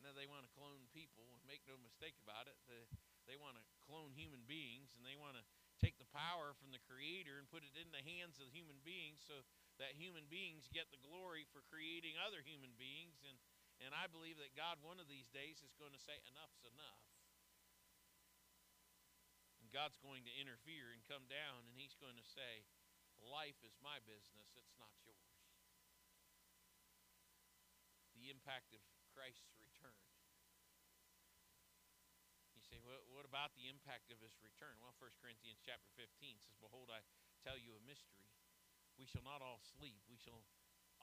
Now 0.05 0.15
they 0.15 0.31
want 0.31 0.47
to 0.47 0.53
clone 0.57 0.89
people, 0.95 1.27
and 1.37 1.43
make 1.45 1.67
no 1.69 1.77
mistake 1.77 2.17
about 2.23 2.49
it. 2.49 2.57
The, 2.65 2.81
they 3.29 3.37
want 3.37 3.61
to 3.61 3.65
clone 3.85 4.17
human 4.17 4.41
beings, 4.49 4.97
and 4.97 5.05
they 5.05 5.19
want 5.19 5.37
to 5.37 5.45
take 5.77 6.01
the 6.01 6.09
power 6.09 6.57
from 6.57 6.73
the 6.73 6.81
Creator 6.89 7.37
and 7.37 7.51
put 7.51 7.67
it 7.67 7.77
in 7.77 7.93
the 7.93 8.01
hands 8.01 8.41
of 8.41 8.49
human 8.49 8.81
beings, 8.87 9.21
so 9.21 9.45
that 9.77 10.01
human 10.01 10.25
beings 10.31 10.71
get 10.73 10.89
the 10.89 11.03
glory 11.03 11.45
for 11.51 11.61
creating 11.69 12.17
other 12.17 12.41
human 12.41 12.73
beings. 12.79 13.21
And 13.27 13.37
and 13.79 13.95
I 13.95 14.11
believe 14.11 14.41
that 14.43 14.59
God 14.59 14.83
one 14.83 14.99
of 14.99 15.07
these 15.07 15.31
days 15.31 15.63
is 15.63 15.77
going 15.79 15.95
to 15.95 16.03
say 16.03 16.19
enough's 16.27 16.67
enough. 16.67 17.05
And 19.63 19.71
God's 19.71 20.01
going 20.03 20.27
to 20.27 20.35
interfere 20.35 20.91
and 20.91 21.05
come 21.07 21.29
down, 21.31 21.69
and 21.69 21.77
He's 21.79 21.95
going 21.95 22.17
to 22.19 22.27
say, 22.27 22.67
"Life 23.23 23.59
is 23.63 23.75
my 23.83 23.99
business; 24.05 24.55
it's 24.55 24.77
not 24.79 24.95
yours." 25.03 25.43
The 28.15 28.31
impact 28.31 28.75
of 28.75 28.83
Christ's 29.15 29.55
return. 29.59 29.99
You 32.55 32.63
say, 32.63 32.79
well, 32.83 33.03
what 33.15 33.27
about 33.27 33.55
the 33.55 33.71
impact 33.71 34.11
of 34.11 34.19
his 34.19 34.35
return? 34.43 34.79
Well, 34.83 34.95
1 34.99 35.11
Corinthians 35.23 35.63
chapter 35.63 35.91
15 35.95 36.43
says, 36.43 36.55
Behold, 36.59 36.91
I 36.91 37.03
tell 37.43 37.55
you 37.55 37.79
a 37.79 37.83
mystery. 37.87 38.27
We 38.99 39.07
shall 39.07 39.23
not 39.23 39.43
all 39.43 39.63
sleep. 39.63 40.03
We 40.11 40.19
shall 40.19 40.43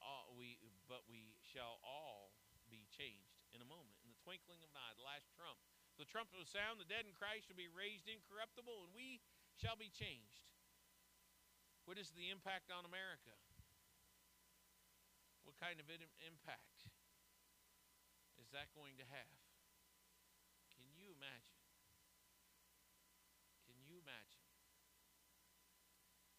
all, 0.04 0.36
we, 0.36 0.60
but 0.92 1.08
we 1.08 1.36
shall 1.40 1.80
all 1.80 2.36
be 2.68 2.84
changed 2.92 3.40
in 3.56 3.64
a 3.64 3.68
moment, 3.68 3.96
in 4.04 4.12
the 4.12 4.20
twinkling 4.20 4.60
of 4.64 4.72
an 4.72 4.80
eye, 4.80 4.96
the 5.00 5.08
last 5.08 5.32
trump. 5.32 5.56
The 5.96 6.08
trumpet 6.08 6.36
will 6.36 6.50
sound, 6.50 6.80
the 6.80 6.88
dead 6.92 7.08
in 7.08 7.16
Christ 7.16 7.48
shall 7.48 7.56
be 7.56 7.72
raised 7.72 8.12
incorruptible, 8.12 8.84
and 8.84 8.92
we 8.92 9.24
shall 9.56 9.80
be 9.80 9.88
changed. 9.88 10.44
What 11.86 12.02
is 12.02 12.10
the 12.18 12.34
impact 12.34 12.74
on 12.74 12.84
America? 12.86 13.34
What 15.46 15.54
kind 15.62 15.78
of 15.78 15.86
impact? 15.90 16.76
is 18.46 18.54
that 18.54 18.70
going 18.78 18.94
to 19.02 19.08
have? 19.10 19.42
Can 20.78 20.86
you 20.94 21.10
imagine? 21.16 21.58
Can 23.66 23.82
you 23.82 23.98
imagine? 23.98 24.46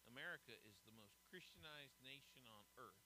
America 0.07 0.55
is 0.63 0.79
the 0.87 0.95
most 0.95 1.19
Christianized 1.27 1.99
nation 1.99 2.47
on 2.47 2.63
earth. 2.79 3.03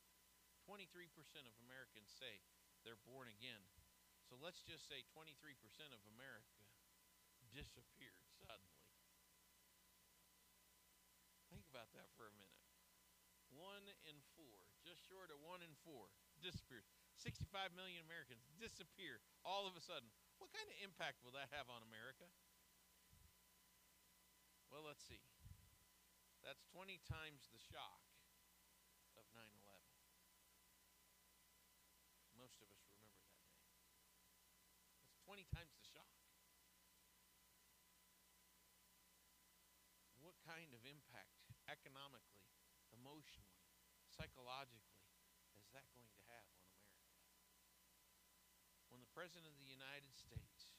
23% 0.69 1.09
of 1.49 1.55
Americans 1.65 2.13
say 2.13 2.45
they're 2.85 3.01
born 3.09 3.25
again. 3.33 3.65
So 4.29 4.37
let's 4.37 4.61
just 4.61 4.85
say 4.85 5.01
23% 5.17 5.57
of 5.91 6.01
America 6.13 6.61
disappeared 7.57 8.21
suddenly. 8.45 8.85
Think 11.49 11.65
about 11.67 11.89
that 11.97 12.13
for 12.15 12.29
a 12.29 12.35
minute. 12.37 12.61
One 13.81 13.97
in 14.05 14.21
four, 14.37 14.61
just 14.85 15.01
short 15.09 15.33
of 15.33 15.41
one 15.41 15.65
in 15.65 15.73
four, 15.81 16.13
disappeared. 16.37 16.85
65 17.17 17.73
million 17.73 18.05
Americans 18.05 18.45
disappear 18.61 19.17
all 19.41 19.65
of 19.65 19.73
a 19.73 19.81
sudden. 19.81 20.05
What 20.37 20.53
kind 20.53 20.69
of 20.69 20.77
impact 20.85 21.25
will 21.25 21.33
that 21.33 21.49
have 21.49 21.65
on 21.65 21.81
America? 21.81 22.29
Well, 24.69 24.85
let's 24.85 25.01
see. 25.01 25.17
That's 26.45 26.61
20 26.69 27.01
times 27.09 27.49
the 27.49 27.57
shock 27.57 28.05
of 29.17 29.25
9 29.33 29.41
11. 29.41 29.57
Most 32.37 32.61
of 32.61 32.69
us 32.69 32.85
remember 32.85 33.17
that 33.17 33.33
day. 33.33 33.57
That's 35.09 35.17
20 35.25 35.41
times 35.49 35.73
the 35.73 35.85
shock. 35.89 36.21
What 40.21 40.37
kind 40.45 40.69
of 40.69 40.85
impact 40.85 41.33
economically, 41.65 42.45
emotionally, 42.93 43.60
psychologically 44.21 45.01
is 45.57 45.65
that 45.73 45.89
going 45.97 46.05
to 46.13 46.21
have 46.29 46.45
on 46.53 46.61
America? 46.61 47.01
when 48.93 48.99
the 48.99 49.17
President 49.17 49.47
of 49.47 49.55
the 49.55 49.65
United 49.65 50.11
States, 50.13 50.75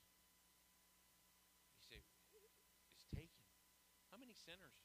you 1.72 1.80
say, 1.80 1.98
is 2.92 3.02
taken, 3.10 3.42
how 4.12 4.20
many 4.20 4.36
senators 4.36 4.78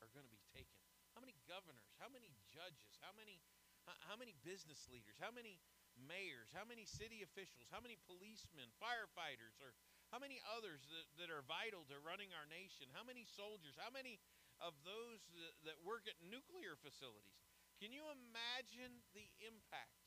are 0.00 0.08
going 0.10 0.24
to 0.24 0.32
be 0.32 0.40
taken? 0.50 0.80
How 1.12 1.20
many 1.20 1.36
governors? 1.44 1.92
How 2.00 2.08
many 2.08 2.32
judges? 2.48 2.96
How 3.04 3.12
many, 3.12 3.44
how 3.84 4.16
many 4.16 4.32
business 4.40 4.88
leaders? 4.88 5.20
How 5.20 5.28
many 5.28 5.60
mayors? 5.94 6.50
How 6.56 6.64
many 6.64 6.88
city 6.88 7.20
officials? 7.20 7.68
How 7.68 7.84
many 7.84 8.00
policemen, 8.08 8.72
firefighters, 8.80 9.60
or 9.60 9.76
how 10.08 10.18
many 10.18 10.40
others 10.56 10.80
that, 10.88 11.06
that 11.20 11.28
are 11.28 11.44
vital 11.44 11.84
to 11.92 12.00
running 12.00 12.32
our 12.32 12.48
nation? 12.48 12.88
How 12.96 13.04
many 13.04 13.28
soldiers? 13.28 13.76
How 13.76 13.92
many 13.92 14.16
of 14.58 14.72
those 14.88 15.20
that, 15.36 15.54
that 15.68 15.78
work 15.84 16.08
at 16.08 16.16
nuclear 16.24 16.80
facilities? 16.80 17.49
Can 17.80 17.96
you 17.96 18.04
imagine 18.12 19.00
the 19.16 19.24
impact 19.40 20.00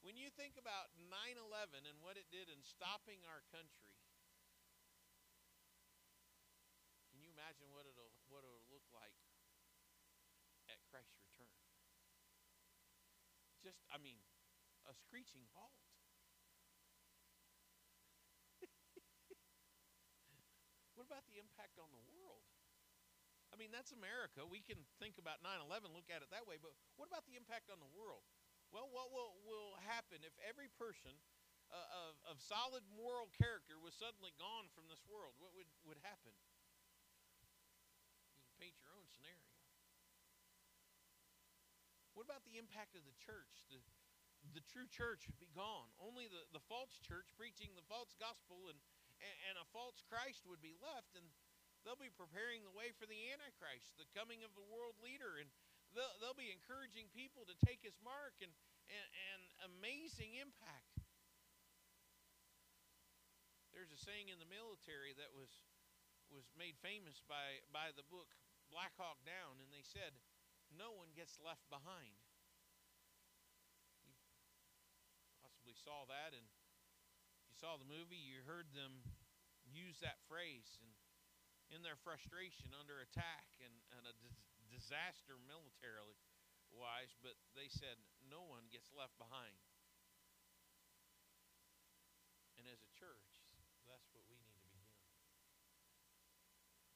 when 0.00 0.16
you 0.16 0.32
think 0.32 0.56
about 0.56 0.92
9 0.96 1.08
11 1.12 1.84
and 1.84 1.96
what 2.00 2.16
it 2.16 2.28
did 2.32 2.48
in 2.48 2.60
stopping 2.64 3.20
our 3.28 3.40
country, 3.52 3.96
can 7.12 7.20
you 7.20 7.32
imagine 7.32 7.68
what 7.72 7.84
it'll, 7.84 8.12
what 8.32 8.44
it'll 8.44 8.64
look 8.72 8.84
like 8.92 9.16
at 10.72 10.80
Christ's 10.88 11.16
return? 11.20 11.52
Just, 13.60 13.84
I 13.92 14.00
mean, 14.00 14.20
a 14.88 14.96
screeching 14.96 15.44
halt. 15.52 15.76
what 20.96 21.04
about 21.04 21.28
the 21.28 21.36
impact 21.36 21.76
on 21.76 21.92
the 21.92 22.00
world? 22.08 22.49
I 23.50 23.58
mean, 23.58 23.74
that's 23.74 23.90
America. 23.90 24.46
We 24.46 24.62
can 24.62 24.78
think 25.02 25.18
about 25.18 25.42
9 25.42 25.50
11, 25.66 25.90
look 25.90 26.06
at 26.06 26.22
it 26.22 26.30
that 26.30 26.46
way, 26.46 26.56
but 26.56 26.70
what 26.94 27.10
about 27.10 27.26
the 27.26 27.34
impact 27.34 27.68
on 27.68 27.82
the 27.82 27.90
world? 27.90 28.22
Well, 28.70 28.86
what 28.94 29.10
will, 29.10 29.34
will 29.42 29.74
happen 29.90 30.22
if 30.22 30.34
every 30.46 30.70
person 30.78 31.10
uh, 31.74 32.06
of, 32.06 32.14
of 32.30 32.36
solid 32.38 32.86
moral 32.94 33.26
character 33.34 33.82
was 33.82 33.98
suddenly 33.98 34.30
gone 34.38 34.70
from 34.70 34.86
this 34.86 35.02
world? 35.10 35.34
What 35.42 35.50
would, 35.58 35.66
would 35.82 35.98
happen? 36.06 36.30
You 37.42 37.50
can 37.50 37.50
paint 38.62 38.78
your 38.78 38.94
own 38.94 39.10
scenario. 39.10 39.50
What 42.14 42.26
about 42.30 42.46
the 42.46 42.62
impact 42.62 42.94
of 42.94 43.02
the 43.02 43.16
church? 43.18 43.66
The, 43.70 43.82
the 44.54 44.62
true 44.70 44.86
church 44.86 45.26
would 45.26 45.42
be 45.42 45.50
gone. 45.50 45.90
Only 45.98 46.30
the, 46.30 46.46
the 46.54 46.62
false 46.70 46.94
church 47.02 47.34
preaching 47.34 47.74
the 47.74 47.86
false 47.90 48.14
gospel 48.18 48.70
and, 48.70 48.78
and, 49.18 49.36
and 49.50 49.54
a 49.58 49.66
false 49.74 49.98
Christ 50.06 50.46
would 50.46 50.62
be 50.62 50.78
left, 50.78 51.18
and 51.18 51.26
they'll 51.82 51.98
be 52.00 52.12
preparing 52.12 52.62
the 52.62 52.74
way 52.74 52.92
for 52.96 53.08
the 53.08 53.30
Antichrist, 53.32 53.96
the 53.96 54.08
coming 54.12 54.44
of 54.44 54.52
the 54.54 54.66
world 54.66 54.96
leader. 55.00 55.40
And 55.40 55.48
they'll, 55.96 56.14
they'll 56.20 56.38
be 56.38 56.52
encouraging 56.52 57.08
people 57.12 57.48
to 57.48 57.56
take 57.64 57.80
his 57.82 57.96
mark 58.00 58.38
and, 58.40 58.52
and, 58.90 59.06
and 59.32 59.40
amazing 59.74 60.36
impact. 60.36 61.00
There's 63.72 63.94
a 63.94 64.00
saying 64.00 64.28
in 64.28 64.42
the 64.42 64.50
military 64.50 65.16
that 65.16 65.32
was 65.32 65.50
was 66.30 66.46
made 66.54 66.78
famous 66.78 67.18
by, 67.26 67.58
by 67.74 67.90
the 67.98 68.06
book 68.06 68.30
Black 68.70 68.94
Hawk 68.94 69.18
Down, 69.26 69.58
and 69.58 69.66
they 69.74 69.82
said, 69.82 70.14
No 70.70 70.94
one 70.94 71.10
gets 71.10 71.42
left 71.42 71.66
behind. 71.66 72.14
You 74.06 74.14
possibly 75.42 75.74
saw 75.74 76.06
that, 76.06 76.30
and 76.30 76.46
you 77.50 77.54
saw 77.58 77.74
the 77.74 77.90
movie, 77.90 78.22
you 78.22 78.46
heard 78.46 78.70
them 78.70 79.02
use 79.66 79.98
that 80.02 80.22
phrase 80.30 80.78
and 80.82 80.90
in 81.70 81.86
their 81.86 81.98
frustration 82.02 82.74
under 82.74 82.98
attack 82.98 83.46
and, 83.62 83.72
and 83.94 84.04
a 84.10 84.14
disaster 84.70 85.38
militarily 85.46 86.18
wise, 86.70 87.14
but 87.22 87.38
they 87.54 87.70
said 87.70 87.98
no 88.26 88.42
one 88.46 88.66
gets 88.70 88.90
left 88.94 89.14
behind. 89.18 89.54
And 92.58 92.66
as 92.66 92.82
a 92.82 92.90
church, 92.94 93.30
that's 93.86 94.10
what 94.14 94.26
we 94.28 94.36
need 94.38 94.54
to 94.54 94.62
be 94.62 94.74
doing. 94.74 95.00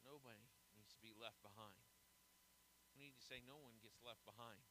Nobody 0.05 0.45
needs 0.77 0.93
to 0.95 1.03
be 1.03 1.15
left 1.17 1.41
behind. 1.41 1.81
We 2.95 3.03
need 3.03 3.17
to 3.19 3.25
say 3.25 3.43
no 3.43 3.59
one 3.59 3.75
gets 3.83 3.99
left 4.05 4.23
behind. 4.23 4.63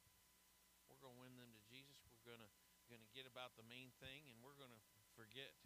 We're 0.88 1.00
going 1.00 1.16
to 1.16 1.22
win 1.24 1.34
them 1.36 1.52
to 1.52 1.62
Jesus. 1.68 2.00
We're 2.08 2.24
going 2.24 2.40
to 2.40 2.52
going 2.88 3.00
to 3.00 3.16
get 3.16 3.24
about 3.24 3.56
the 3.56 3.64
main 3.64 3.90
thing 3.96 4.28
and 4.28 4.36
we're 4.44 4.56
going 4.60 4.72
to 4.72 4.84
forget 5.16 5.56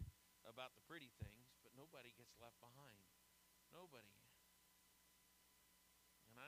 about 0.47 0.71
the 0.73 0.83
pretty 0.87 1.11
things, 1.19 1.51
but 1.59 1.75
nobody 1.75 2.15
gets 2.15 2.31
left 2.39 2.55
behind. 2.63 3.03
Nobody. 3.75 4.07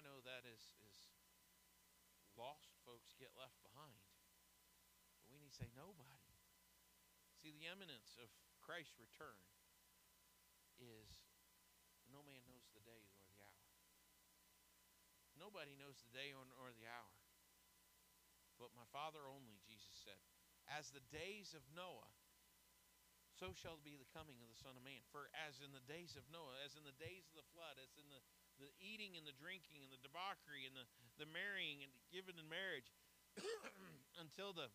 I 0.02 0.10
know 0.10 0.18
that 0.26 0.50
is 0.50 0.74
is 0.82 0.98
lost 2.34 2.74
folks 2.82 3.14
get 3.22 3.38
left 3.38 3.62
behind. 3.62 4.02
But 5.22 5.30
we 5.30 5.38
need 5.38 5.54
to 5.54 5.62
say 5.62 5.70
nobody. 5.78 6.34
See, 7.38 7.54
the 7.54 7.70
eminence 7.70 8.18
of 8.18 8.34
Christ's 8.66 8.98
return 8.98 9.38
is 10.82 11.06
no 12.10 12.26
man 12.26 12.42
knows 12.50 12.66
the 12.74 12.82
day 12.82 13.14
or 13.14 13.30
the 13.30 13.46
hour. 13.46 13.62
Nobody 15.38 15.78
knows 15.78 16.02
the 16.02 16.10
day 16.10 16.34
or, 16.34 16.50
or 16.58 16.74
the 16.74 16.90
hour. 16.90 17.14
But 18.58 18.74
my 18.74 18.90
Father 18.90 19.30
only, 19.30 19.62
Jesus 19.70 19.94
said. 20.02 20.18
As 20.66 20.90
the 20.90 21.06
days 21.14 21.54
of 21.54 21.62
Noah, 21.78 22.10
so 23.38 23.54
shall 23.54 23.78
be 23.78 24.02
the 24.02 24.10
coming 24.18 24.42
of 24.42 24.50
the 24.50 24.58
Son 24.66 24.74
of 24.74 24.82
Man. 24.82 25.06
For 25.14 25.30
as 25.38 25.62
in 25.62 25.70
the 25.70 25.86
days 25.86 26.18
of 26.18 26.26
Noah, 26.34 26.58
as 26.66 26.74
in 26.74 26.90
the 26.90 26.98
days 26.98 27.30
of 27.30 27.38
the 27.38 27.50
flood, 27.54 27.78
as 27.78 27.94
in 28.02 28.10
the, 28.10 28.22
the 28.62 28.72
eating 28.78 29.18
and 29.18 29.26
the 29.26 29.36
drinking 29.36 29.82
and 29.82 29.92
the 29.92 30.00
debauchery 30.06 30.70
and 30.70 30.78
the, 30.78 30.86
the 31.18 31.28
marrying 31.30 31.82
and 31.82 31.92
giving 32.14 32.38
in 32.38 32.46
marriage, 32.48 32.88
until 34.24 34.54
the 34.54 34.70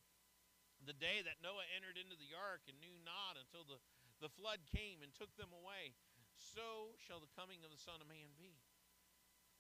the 0.85 0.93
day 0.93 1.25
that 1.25 1.41
Noah 1.41 1.65
entered 1.73 1.97
into 1.97 2.21
the 2.21 2.37
ark 2.37 2.69
and 2.69 2.77
knew 2.77 2.93
not 3.01 3.41
until 3.41 3.65
the, 3.65 3.81
the 4.21 4.29
flood 4.29 4.61
came 4.69 5.01
and 5.01 5.09
took 5.17 5.33
them 5.41 5.49
away, 5.57 5.97
so 6.37 6.93
shall 7.01 7.17
the 7.17 7.33
coming 7.33 7.65
of 7.65 7.73
the 7.73 7.81
Son 7.81 7.97
of 7.97 8.07
Man 8.07 8.37
be. 8.37 8.61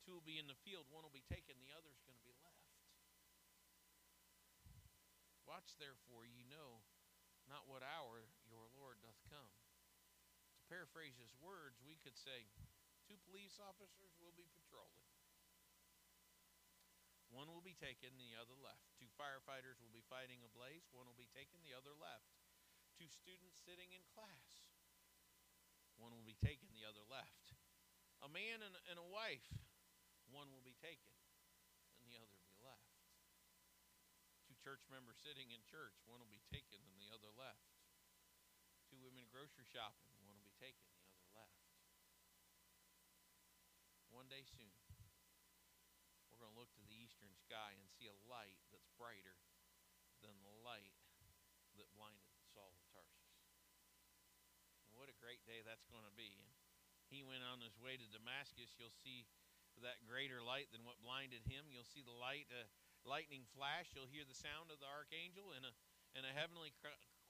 Two 0.04 0.20
will 0.20 0.28
be 0.28 0.36
in 0.36 0.46
the 0.46 0.60
field, 0.60 0.86
one 0.92 1.02
will 1.02 1.14
be 1.14 1.24
taken, 1.24 1.56
the 1.56 1.72
other 1.72 1.88
is 1.88 2.04
going 2.04 2.20
to 2.20 2.26
be 2.28 2.36
left. 2.36 2.68
Watch 5.48 5.74
therefore, 5.80 6.28
you 6.28 6.44
know 6.46 6.84
not 7.46 7.70
what 7.70 7.82
hour 7.82 8.26
your 8.50 8.66
Lord 8.74 8.98
doth 9.02 9.18
come. 9.30 9.54
To 10.58 10.62
paraphrase 10.66 11.14
his 11.14 11.30
words, 11.38 11.78
we 11.86 11.98
could 12.02 12.18
say, 12.18 12.50
two 13.07 13.19
police 13.31 13.62
officers 13.62 14.12
will 14.19 14.35
be 14.35 14.51
patrolling. 14.51 15.07
One 17.31 17.51
will 17.51 17.62
be 17.62 17.79
taken, 17.79 18.14
the 18.19 18.35
other 18.38 18.59
left. 18.59 18.83
Two 18.99 19.11
firefighters 19.14 19.79
will 19.79 19.92
be 19.95 20.03
fighting 20.07 20.42
a 20.42 20.51
blaze. 20.51 20.87
One 20.90 21.07
will 21.07 21.19
be 21.19 21.31
taken, 21.31 21.62
the 21.62 21.75
other 21.75 21.95
left. 21.95 22.27
Two 22.99 23.11
students 23.11 23.62
sitting 23.62 23.92
in 23.92 24.03
class. 24.14 24.66
One 26.01 26.16
will 26.16 26.27
be 26.27 26.38
taken, 26.38 26.73
the 26.73 26.87
other 26.87 27.05
left. 27.07 27.55
A 28.25 28.31
man 28.31 28.64
and, 28.64 28.75
and 28.88 28.99
a 28.99 29.09
wife. 29.09 29.47
One 30.33 30.51
will 30.51 30.64
be 30.64 30.75
taken, 30.83 31.12
and 32.03 32.11
the 32.11 32.19
other 32.19 32.40
be 32.42 32.57
left. 32.59 32.99
Two 34.51 34.59
church 34.59 34.83
members 34.90 35.21
sitting 35.23 35.55
in 35.55 35.62
church. 35.69 35.95
One 36.09 36.19
will 36.19 36.33
be 36.33 36.42
taken, 36.51 36.83
and 36.83 36.99
the 36.99 37.12
other 37.14 37.31
left. 37.37 37.71
Two 38.90 38.99
women 38.99 39.29
grocery 39.31 39.69
shopping. 39.71 40.11
One 40.19 40.35
will 40.35 40.42
be 40.42 40.57
taken, 40.59 40.88
the 40.99 41.12
other 41.14 41.31
left. 41.37 41.66
One 44.26 44.42
day 44.42 44.50
soon 44.58 44.74
we're 46.26 46.42
going 46.42 46.50
to 46.50 46.58
look 46.58 46.74
to 46.74 46.82
the 46.82 46.98
eastern 46.98 47.30
sky 47.38 47.78
and 47.78 47.86
see 47.94 48.10
a 48.10 48.22
light 48.26 48.58
that's 48.74 48.90
brighter 48.98 49.38
than 50.18 50.34
the 50.42 50.50
light 50.66 50.98
that 51.78 51.86
blinded 51.94 52.26
Saul 52.50 52.74
of 52.74 52.82
Tarsus. 52.90 53.30
And 54.90 54.98
what 54.98 55.06
a 55.06 55.14
great 55.22 55.46
day 55.46 55.62
that's 55.62 55.86
going 55.86 56.02
to 56.02 56.10
be. 56.18 56.34
And 56.42 56.50
he 57.06 57.22
went 57.22 57.46
on 57.46 57.62
his 57.62 57.78
way 57.78 57.94
to 57.94 58.06
Damascus. 58.10 58.74
You'll 58.74 58.90
see 58.90 59.30
that 59.78 60.02
greater 60.02 60.42
light 60.42 60.74
than 60.74 60.82
what 60.82 60.98
blinded 60.98 61.46
him. 61.46 61.70
You'll 61.70 61.86
see 61.86 62.02
the 62.02 62.10
light, 62.10 62.50
uh, 62.50 62.66
lightning 63.06 63.46
flash. 63.54 63.94
You'll 63.94 64.10
hear 64.10 64.26
the 64.26 64.34
sound 64.34 64.74
of 64.74 64.82
the 64.82 64.90
archangel, 64.90 65.54
and 65.54 65.62
a, 65.62 65.72
and 66.18 66.26
a 66.26 66.34
heavenly 66.34 66.74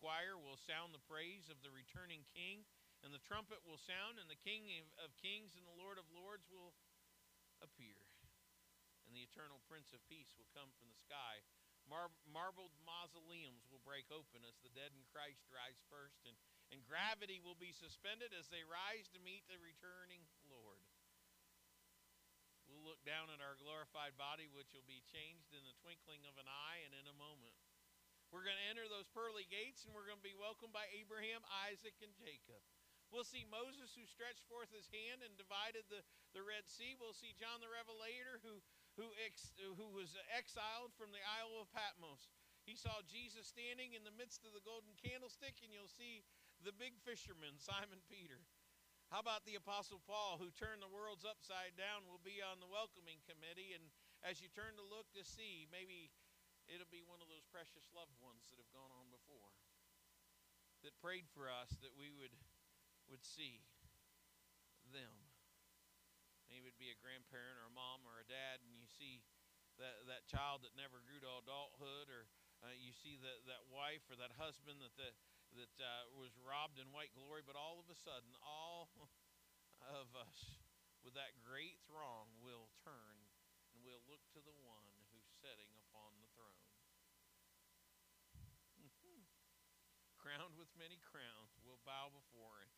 choir 0.01 0.41
will 0.41 0.57
sound 0.57 0.97
the 0.97 1.05
praise 1.05 1.53
of 1.53 1.61
the 1.61 1.69
returning 1.69 2.25
king. 2.33 2.65
And 3.05 3.13
the 3.13 3.23
trumpet 3.23 3.61
will 3.63 3.79
sound, 3.79 4.17
and 4.17 4.27
the 4.27 4.41
King 4.41 4.67
of 4.99 5.13
kings 5.21 5.53
and 5.55 5.63
the 5.69 5.77
Lord 5.77 6.01
of 6.01 6.09
lords 6.11 6.49
will 6.49 6.73
appear 7.63 8.07
and 9.07 9.15
the 9.15 9.23
eternal 9.23 9.63
Prince 9.71 9.95
of 9.95 10.03
Peace 10.11 10.35
will 10.35 10.51
come 10.51 10.75
from 10.75 10.91
the 10.91 10.99
sky. 10.99 11.41
Mar- 11.87 12.15
marbled 12.27 12.75
mausoleums 12.83 13.63
will 13.71 13.83
break 13.87 14.11
open 14.11 14.43
as 14.43 14.59
the 14.59 14.75
dead 14.75 14.91
in 14.91 15.07
Christ 15.15 15.47
rise 15.47 15.79
first, 15.87 16.27
and, 16.27 16.35
and 16.75 16.83
gravity 16.83 17.39
will 17.39 17.55
be 17.55 17.71
suspended 17.71 18.35
as 18.35 18.51
they 18.51 18.67
rise 18.67 19.07
to 19.15 19.23
meet 19.23 19.47
the 19.47 19.63
returning 19.63 20.27
Lord. 20.51 20.83
We'll 22.67 22.83
look 22.83 22.99
down 23.07 23.31
at 23.31 23.39
our 23.39 23.55
glorified 23.55 24.19
body, 24.19 24.51
which 24.51 24.75
will 24.75 24.87
be 24.91 25.07
changed 25.07 25.55
in 25.55 25.63
the 25.63 25.79
twinkling 25.79 26.27
of 26.27 26.35
an 26.35 26.51
eye 26.51 26.83
and 26.83 26.99
in 26.99 27.07
a 27.07 27.15
moment. 27.15 27.55
We're 28.35 28.43
going 28.43 28.59
to 28.59 28.71
enter 28.75 28.91
those 28.91 29.07
pearly 29.15 29.47
gates, 29.47 29.87
and 29.87 29.95
we're 29.95 30.11
going 30.11 30.19
to 30.19 30.27
be 30.27 30.35
welcomed 30.35 30.75
by 30.75 30.91
Abraham, 30.91 31.47
Isaac, 31.71 31.95
and 32.03 32.11
Jacob. 32.19 32.59
We'll 33.15 33.27
see 33.27 33.47
Moses 33.47 33.95
who 33.95 34.05
stretched 34.05 34.45
forth 34.51 34.69
his 34.75 34.91
hand 34.91 35.23
and 35.23 35.39
divided 35.39 35.87
the, 35.87 36.03
the 36.35 36.43
Red 36.43 36.67
Sea. 36.67 36.99
We'll 36.99 37.17
see 37.17 37.39
John 37.39 37.63
the 37.63 37.71
Revelator 37.71 38.43
who, 38.43 38.61
who, 38.99 39.09
ex, 39.23 39.55
who 39.57 39.89
was 39.95 40.19
exiled 40.35 40.93
from 40.99 41.15
the 41.15 41.23
Isle 41.23 41.63
of 41.63 41.71
Patmos. 41.71 42.29
He 42.67 42.75
saw 42.75 43.07
Jesus 43.07 43.47
standing 43.47 43.95
in 43.95 44.03
the 44.03 44.15
midst 44.19 44.43
of 44.43 44.51
the 44.51 44.65
golden 44.67 44.99
candlestick, 44.99 45.63
and 45.63 45.71
you'll 45.71 45.93
see 45.93 46.27
the 46.67 46.75
big 46.75 46.99
fisherman, 46.99 47.63
Simon 47.63 48.03
Peter. 48.11 48.43
How 49.15 49.23
about 49.23 49.47
the 49.47 49.55
Apostle 49.55 50.03
Paul, 50.03 50.43
who 50.43 50.51
turned 50.51 50.83
the 50.83 50.91
worlds 50.91 51.23
upside 51.23 51.79
down, 51.79 52.11
will 52.11 52.23
be 52.27 52.43
on 52.43 52.59
the 52.59 52.67
welcoming 52.67 53.23
committee. 53.23 53.71
And 53.71 53.87
as 54.27 54.43
you 54.43 54.51
turn 54.51 54.75
to 54.75 54.83
look 54.83 55.07
to 55.15 55.23
see, 55.23 55.71
maybe 55.71 56.11
it'll 56.67 56.91
be 56.91 57.07
one 57.07 57.23
of 57.23 57.31
those 57.31 57.47
precious 57.47 57.87
loved 57.95 58.19
ones 58.19 58.51
that 58.51 58.59
have 58.59 58.75
gone 58.75 58.91
on 58.91 59.07
before 59.15 59.55
that 60.83 60.99
prayed 60.99 61.31
for 61.31 61.47
us 61.47 61.79
that 61.79 61.95
we 61.95 62.11
would 62.11 62.35
would 63.11 63.23
see 63.23 63.67
them. 64.91 65.15
Maybe 66.47 66.71
it'd 66.71 66.79
be 66.79 66.95
a 66.95 66.99
grandparent 67.03 67.59
or 67.59 67.67
a 67.67 67.75
mom 67.75 68.07
or 68.07 68.23
a 68.23 68.27
dad, 68.27 68.63
and 68.63 68.79
you 68.79 68.87
see 68.87 69.27
that 69.77 70.07
that 70.09 70.31
child 70.31 70.65
that 70.65 70.79
never 70.79 71.03
grew 71.05 71.21
to 71.21 71.31
adulthood, 71.43 72.09
or 72.09 72.31
uh, 72.65 72.73
you 72.73 72.95
see 72.95 73.19
that 73.19 73.45
that 73.51 73.67
wife 73.69 74.07
or 74.09 74.17
that 74.17 74.39
husband 74.39 74.81
that 74.81 74.95
the, 74.97 75.11
that 75.59 75.75
uh, 75.83 76.09
was 76.17 76.33
robbed 76.41 76.79
in 76.79 76.89
white 76.95 77.13
glory, 77.13 77.43
but 77.45 77.59
all 77.59 77.83
of 77.83 77.91
a 77.91 77.99
sudden, 77.99 78.31
all 78.41 78.89
of 79.85 80.11
us 80.17 80.63
with 81.07 81.15
that 81.15 81.39
great 81.45 81.79
throng 81.87 82.27
will 82.43 82.67
turn 82.83 83.17
and 83.71 83.79
we'll 83.85 84.03
look 84.11 84.25
to 84.35 84.43
the 84.43 84.57
one 84.65 84.89
who's 85.13 85.29
sitting 85.39 85.71
upon 85.79 86.19
the 86.19 86.27
throne. 86.35 86.67
Crowned 90.19 90.57
with 90.59 90.73
many 90.75 90.99
crowns, 91.05 91.55
we'll 91.63 91.79
bow 91.87 92.11
before 92.11 92.65
him. 92.65 92.76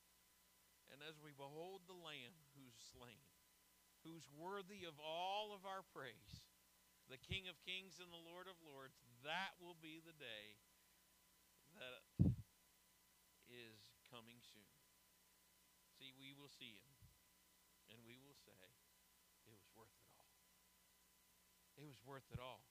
And 0.93 1.05
as 1.05 1.21
we 1.21 1.37
behold 1.37 1.85
the 1.87 1.97
Lamb 1.97 2.35
who's 2.57 2.77
slain, 2.93 3.23
who's 4.03 4.27
worthy 4.35 4.89
of 4.89 4.97
all 4.99 5.53
of 5.53 5.69
our 5.69 5.85
praise, 5.95 6.43
the 7.13 7.21
King 7.21 7.49
of 7.49 7.57
kings 7.65 8.01
and 8.01 8.13
the 8.13 8.27
Lord 8.29 8.49
of 8.49 8.57
lords, 8.61 9.01
that 9.25 9.57
will 9.61 9.77
be 9.77 10.01
the 10.01 10.17
day 10.17 10.61
that 11.79 12.05
is 13.49 13.81
coming 14.13 14.41
soon. 14.41 14.73
See, 15.97 16.13
we 16.15 16.37
will 16.37 16.53
see 16.53 16.79
him, 16.79 16.95
and 17.91 17.99
we 18.05 18.21
will 18.21 18.37
say, 18.37 18.61
it 19.45 19.51
was 19.51 19.65
worth 19.75 19.95
it 19.99 20.09
all. 20.13 20.31
It 21.81 21.87
was 21.87 21.99
worth 22.05 22.29
it 22.31 22.39
all. 22.39 22.67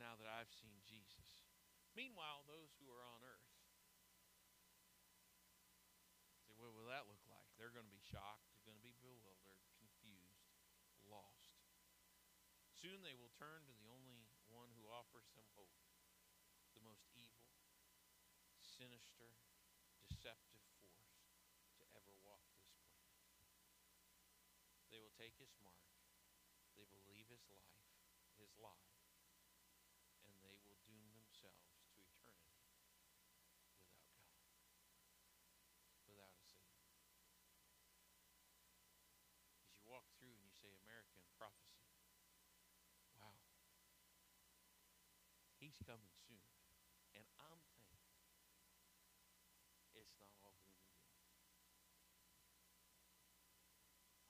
Now 0.00 0.16
that 0.16 0.28
I've 0.28 0.52
seen 0.52 0.80
Jesus. 0.88 1.44
Meanwhile, 1.92 2.48
those 2.48 2.72
who 2.80 2.88
are 2.88 3.04
on 3.04 3.20
earth, 3.20 3.50
what 6.60 6.76
that 6.90 7.06
look 7.06 7.22
like? 7.30 7.46
They're 7.54 7.70
going 7.70 7.86
to 7.86 7.94
be 7.94 8.02
shocked, 8.02 8.50
they're 8.50 8.66
going 8.66 8.82
to 8.82 8.84
be 8.84 8.98
bewildered, 8.98 9.62
confused, 9.78 10.42
lost. 11.06 11.62
Soon 12.74 13.06
they 13.06 13.14
will 13.14 13.30
turn 13.38 13.62
to 13.70 13.74
the 13.78 13.86
only 13.86 14.26
one 14.50 14.74
who 14.74 14.90
offers 14.90 15.30
them 15.38 15.46
hope, 15.54 15.78
the 16.74 16.82
most 16.82 17.06
evil, 17.14 17.46
sinister, 18.58 19.38
deceptive 20.02 20.66
force 20.82 21.30
to 21.78 21.86
ever 21.94 22.10
walk 22.26 22.42
this 22.58 22.66
planet. 22.82 23.14
They 24.90 24.98
will 24.98 25.14
take 25.14 25.38
his 25.38 25.54
mark, 25.62 25.86
they 26.74 26.88
will 26.90 27.06
leave 27.06 27.30
his 27.30 27.46
life, 27.46 27.86
his 28.34 28.50
lie, 28.58 28.98
and 30.26 30.34
they 30.42 30.58
will 30.66 30.80
doom 30.90 31.14
themselves 31.14 31.86
to 31.94 32.02
eternity 32.02 32.50
walk 39.90 40.06
through 40.22 40.30
and 40.30 40.46
you 40.46 40.54
say 40.54 40.70
American 40.86 41.26
prophecy. 41.34 41.90
Wow. 43.18 43.34
He's 45.70 45.86
coming 45.86 46.10
soon. 46.26 46.42
And 47.14 47.22
I'm 47.38 47.62
thankful 47.78 48.10
it's 49.94 50.18
not 50.18 50.34
all 50.42 50.58
gloom 50.66 50.82
and 50.82 50.98
doom. 50.98 51.14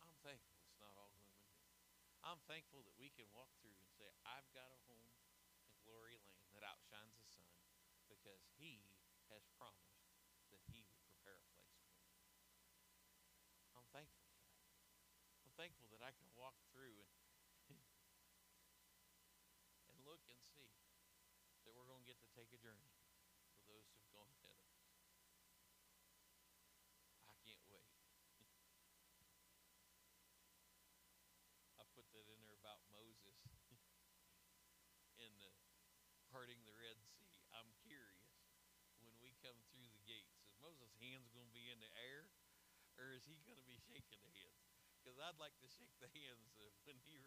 I'm 0.05 0.21
thankful 0.21 0.61
it's 0.69 0.77
not 0.85 0.93
all 1.01 1.17
gloom 1.17 1.41
and 1.41 1.49
doom. 1.57 1.73
I'm 2.21 2.45
thankful 2.45 2.85
that 2.85 2.93
we 3.01 3.09
can 3.17 3.25
walk 3.33 3.49
through 3.65 3.73
and 3.73 3.89
say, 3.97 4.13
I've 4.29 4.53
got 4.53 4.69
a 4.69 4.77
home 4.85 5.17
in 5.65 5.73
glory 5.81 6.21
land 6.21 6.53
that 6.53 6.61
outshines 6.61 7.17
the 7.17 7.25
sun 7.25 7.49
because 8.05 8.45
he 8.61 8.85
has 9.33 9.41
promised 9.57 10.13
that 10.53 10.61
he 10.69 10.85
would 10.85 11.01
prepare 11.09 11.41
a 11.41 11.49
place 11.57 11.73
for 11.89 11.89
me. 11.97 12.21
I'm 13.73 13.89
thankful 13.97 14.29
for 14.29 14.45
that. 14.45 14.61
I'm 15.49 15.57
thankful 15.57 15.89
that 15.89 16.05
I 16.05 16.13
can 16.13 16.29
walk 16.37 16.61
through 16.69 17.01
and 17.01 17.09
get 22.11 22.19
to 22.19 22.35
take 22.35 22.51
a 22.51 22.59
journey 22.59 22.91
for 23.55 23.63
those 23.71 23.87
who've 23.95 24.11
gone 24.11 24.35
ahead 24.43 24.59
of 24.59 24.67
us. 24.67 24.83
I 27.23 27.39
can't 27.47 27.63
wait. 27.71 27.87
I 31.79 31.87
put 31.95 32.11
that 32.11 32.27
in 32.27 32.43
there 32.43 32.59
about 32.59 32.83
Moses 32.91 33.39
and 35.23 35.39
the 35.39 35.55
parting 36.35 36.59
the 36.67 36.75
Red 36.75 36.99
Sea. 37.15 37.47
I'm 37.55 37.71
curious 37.87 38.43
when 39.07 39.15
we 39.23 39.31
come 39.39 39.63
through 39.71 39.87
the 39.95 40.03
gates, 40.03 40.35
is 40.43 40.51
Moses' 40.59 40.91
hands 40.99 41.31
going 41.31 41.47
to 41.47 41.55
be 41.55 41.71
in 41.71 41.79
the 41.79 41.95
air 41.95 42.27
or 42.99 43.15
is 43.15 43.23
he 43.23 43.39
going 43.47 43.63
to 43.63 43.69
be 43.71 43.79
shaking 43.87 44.19
the 44.19 44.35
hands? 44.35 44.67
Because 44.99 45.15
I'd 45.23 45.39
like 45.39 45.55
to 45.63 45.71
shake 45.71 45.95
the 46.03 46.11
hands 46.11 46.59
when 46.83 46.99
he 47.07 47.23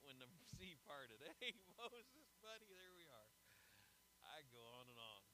when 0.00 0.16
the 0.24 0.28
sea 0.56 0.80
parted. 0.88 1.20
Hey, 1.36 1.52
Moses, 1.76 2.32
buddy, 2.40 2.64
there 2.64 2.96
we 2.96 3.04
are. 3.12 3.37
I 4.38 4.42
go 4.54 4.62
on 4.78 4.86
and 4.86 4.98
on. 5.02 5.27